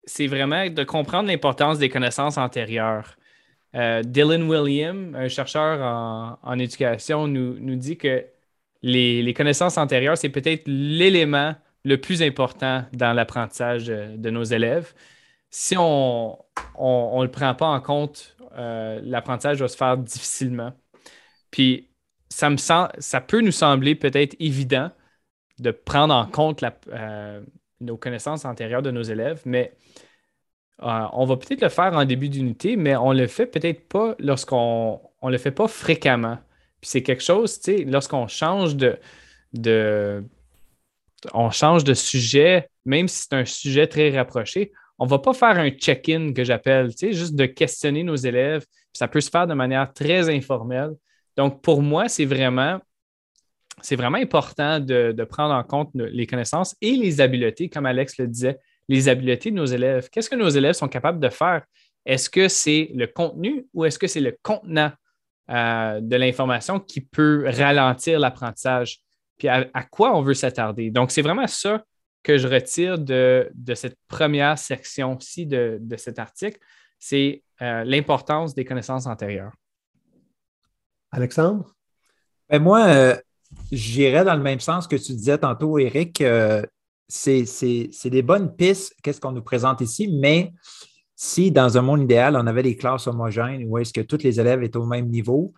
[0.06, 3.16] c'est vraiment de comprendre l'importance des connaissances antérieures.
[3.76, 8.24] Euh, Dylan William, un chercheur en, éducation, nous, dit que
[8.82, 11.54] les, connaissances antérieures, c'est peut-être l'élément
[11.84, 14.94] le plus important dans l'apprendissage de, nos élèves.
[15.50, 16.38] Si on
[16.78, 20.72] ne le prend pas en compte, euh, l'apprentissage va se faire difficilement.
[21.50, 21.90] Puis,
[22.30, 24.90] ça, me ça peut nous sembler peut-être évident
[25.58, 27.42] de prendre en compte euh,
[27.80, 29.74] nos connaissances antérieures de nos élèves, mais
[30.82, 34.14] euh, on va peut-être le faire en début d'unité, mais on le fait peut-être pas
[34.18, 36.38] lorsqu'on on le fait pas fréquemment.
[36.82, 38.98] C'est quelque chose, tu sais, lorsqu'on change de,
[41.94, 46.44] sujet, même si c'est un sujet très rapproché, on va pas faire un check-in que
[46.44, 48.64] j'appelle, tu juste de questionner nos élèves.
[48.92, 50.92] ça peut se faire de manière très informelle.
[51.36, 52.80] Donc, pour moi, c'est vraiment,
[53.90, 58.58] important de, prendre en compte les connaissances et les habiletés, comme Alex le disait
[58.88, 60.08] les habiletés de nos élèves.
[60.10, 61.64] Qu'est-ce que nos élèves sont capables de faire?
[62.04, 64.92] Est-ce que c'est le contenu ou est-ce que c'est le contenant
[65.50, 69.00] euh, de l'information qui peut ralentir l'apprentissage?
[69.38, 70.90] Puis à, quoi on veut s'attarder?
[70.90, 71.82] Donc, c'est vraiment ça
[72.22, 76.58] que je retire de, cette première section-ci de, cet article,
[76.98, 79.52] c'est euh, l'importance des connaissances antérieures.
[81.12, 81.74] Alexandre?
[82.48, 83.16] Ben moi, euh,
[83.70, 86.22] j'irais dans le même sens que tu disais tantôt, Eric.
[87.08, 90.52] C'est des bonnes pistes, qu'est-ce qu'on nous présente ici, mais
[91.14, 94.38] si dans un monde idéal, on avait des classes homogènes où est-ce que tous les
[94.38, 95.54] élèves étaient au même niveau,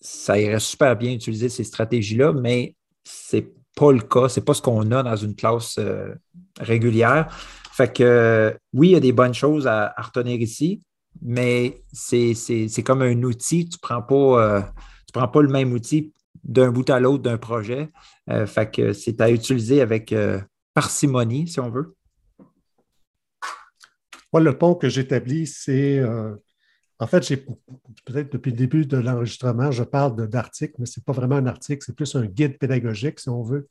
[0.00, 2.74] ça irait super bien utiliser ces stratégies-là, mais
[3.04, 4.28] ce n'est pas le cas.
[4.28, 6.14] Ce n'est pas ce qu'on a dans une classe euh,
[6.58, 7.32] régulière.
[7.72, 10.82] Fait que oui, il y a des bonnes choses à, retenir ici,
[11.22, 13.68] mais c'est comme un outil.
[13.68, 14.62] Tu ne prends, pas, euh,
[15.12, 16.12] prends pas le même outil
[16.44, 17.88] d'un bout à l'autre d'un projet.
[18.30, 20.14] Euh, fait que c'est à utiliser avec
[20.78, 21.96] parcimonie, si on veut.
[24.32, 25.98] Moi, le pont que j'établis, c'est.
[25.98, 26.36] Euh,
[27.00, 27.38] en fait, j'ai
[28.04, 31.46] peut-être depuis le début de l'enregistrement, je parle d'article, mais ce n'est pas vraiment un
[31.46, 33.68] article, c'est plus un guide pédagogique, si on veut.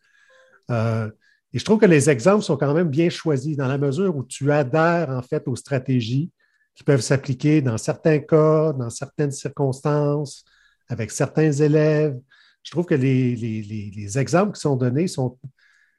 [0.69, 1.09] Euh,
[1.53, 4.25] et je trouve que les exemples sont quand même bien choisis dans la mesure où
[4.25, 6.29] tu adhères en fait aux stratégies
[6.75, 10.43] qui peuvent s'appliquer dans certains cas, dans certaines circonstances,
[10.89, 12.19] avec certains élèves.
[12.63, 15.37] Je trouve que les, les exemples qui sont donnés sont.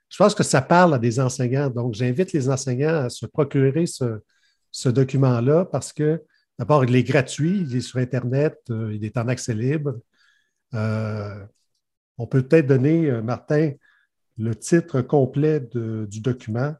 [0.08, 1.68] Je pense que ça parle à des enseignants.
[1.68, 6.22] Donc, j'invite les enseignants à se procurer ce, document-là parce que,
[6.58, 9.94] d'abord, il est gratuit, il est sur Internet, euh, il est en accès libre.
[10.74, 11.44] Euh,
[12.16, 13.72] on peut peut-être donner, euh, Martin,
[14.38, 16.74] le titre complet du document.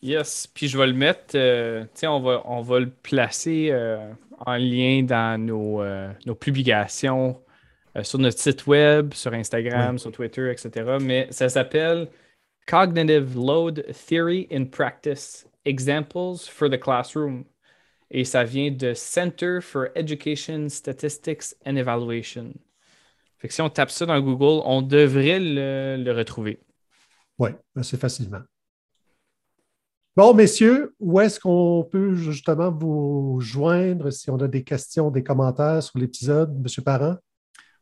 [0.00, 1.36] Yes, puis je vais le mettre,
[2.04, 3.74] on, va, on va le placer
[4.46, 5.82] en lien dans nos,
[6.24, 7.42] nos publications
[8.02, 10.98] sur notre site web, sur Instagram, sur Twitter, etc.
[11.00, 12.08] Mais ça s'appelle
[12.66, 17.44] Cognitive Load Theory in Practice Examples for the Classroom.
[18.10, 22.54] Et ça vient de Center for Education Statistics and Evaluation.
[23.38, 26.60] Fait que si on tape ça dans Google, on devrait le, retrouver.
[27.38, 28.40] Oui, assez facilement.
[30.16, 35.22] Bon, messieurs, où est-ce qu'on peut justement vous joindre si on a des questions, des
[35.22, 37.16] commentaires sur l'épisode, Monsieur Parent?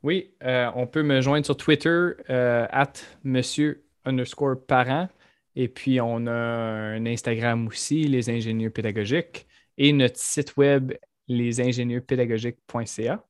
[0.06, 2.92] Oui, euh, on peut me joindre sur Twitter, euh, at
[3.24, 5.08] monsieur underscore parent.
[5.56, 10.92] Et puis, on a un Instagram aussi, les ingénieurs pédagogiques, et notre site web,
[11.26, 13.24] lesingénieurspédagogiques.ca.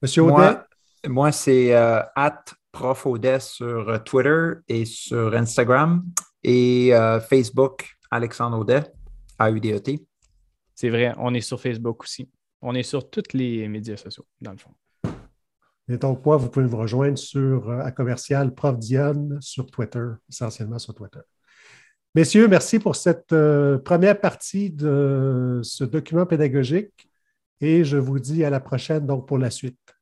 [0.00, 0.60] Monsieur Audet?
[1.06, 3.06] Moi, c'est euh, at prof
[3.40, 6.06] sur Twitter et sur Instagram
[6.42, 8.84] et euh, Facebook, Alexandre Audet,
[9.38, 10.06] AUDET.
[10.74, 12.30] C'est vrai, on est sur Facebook aussi.
[12.62, 14.70] On est sur tous les médias sociaux, dans le fond.
[15.88, 20.06] Et donc, moi, vous pouvez me rejoindre sur euh, à commercial Prof Diane sur Twitter,
[20.28, 21.20] essentiellement sur Twitter.
[22.14, 27.10] Messieurs, merci pour cette euh, première partie de ce document pédagogique
[27.60, 29.95] et je vous dis à la prochaine donc pour la suite.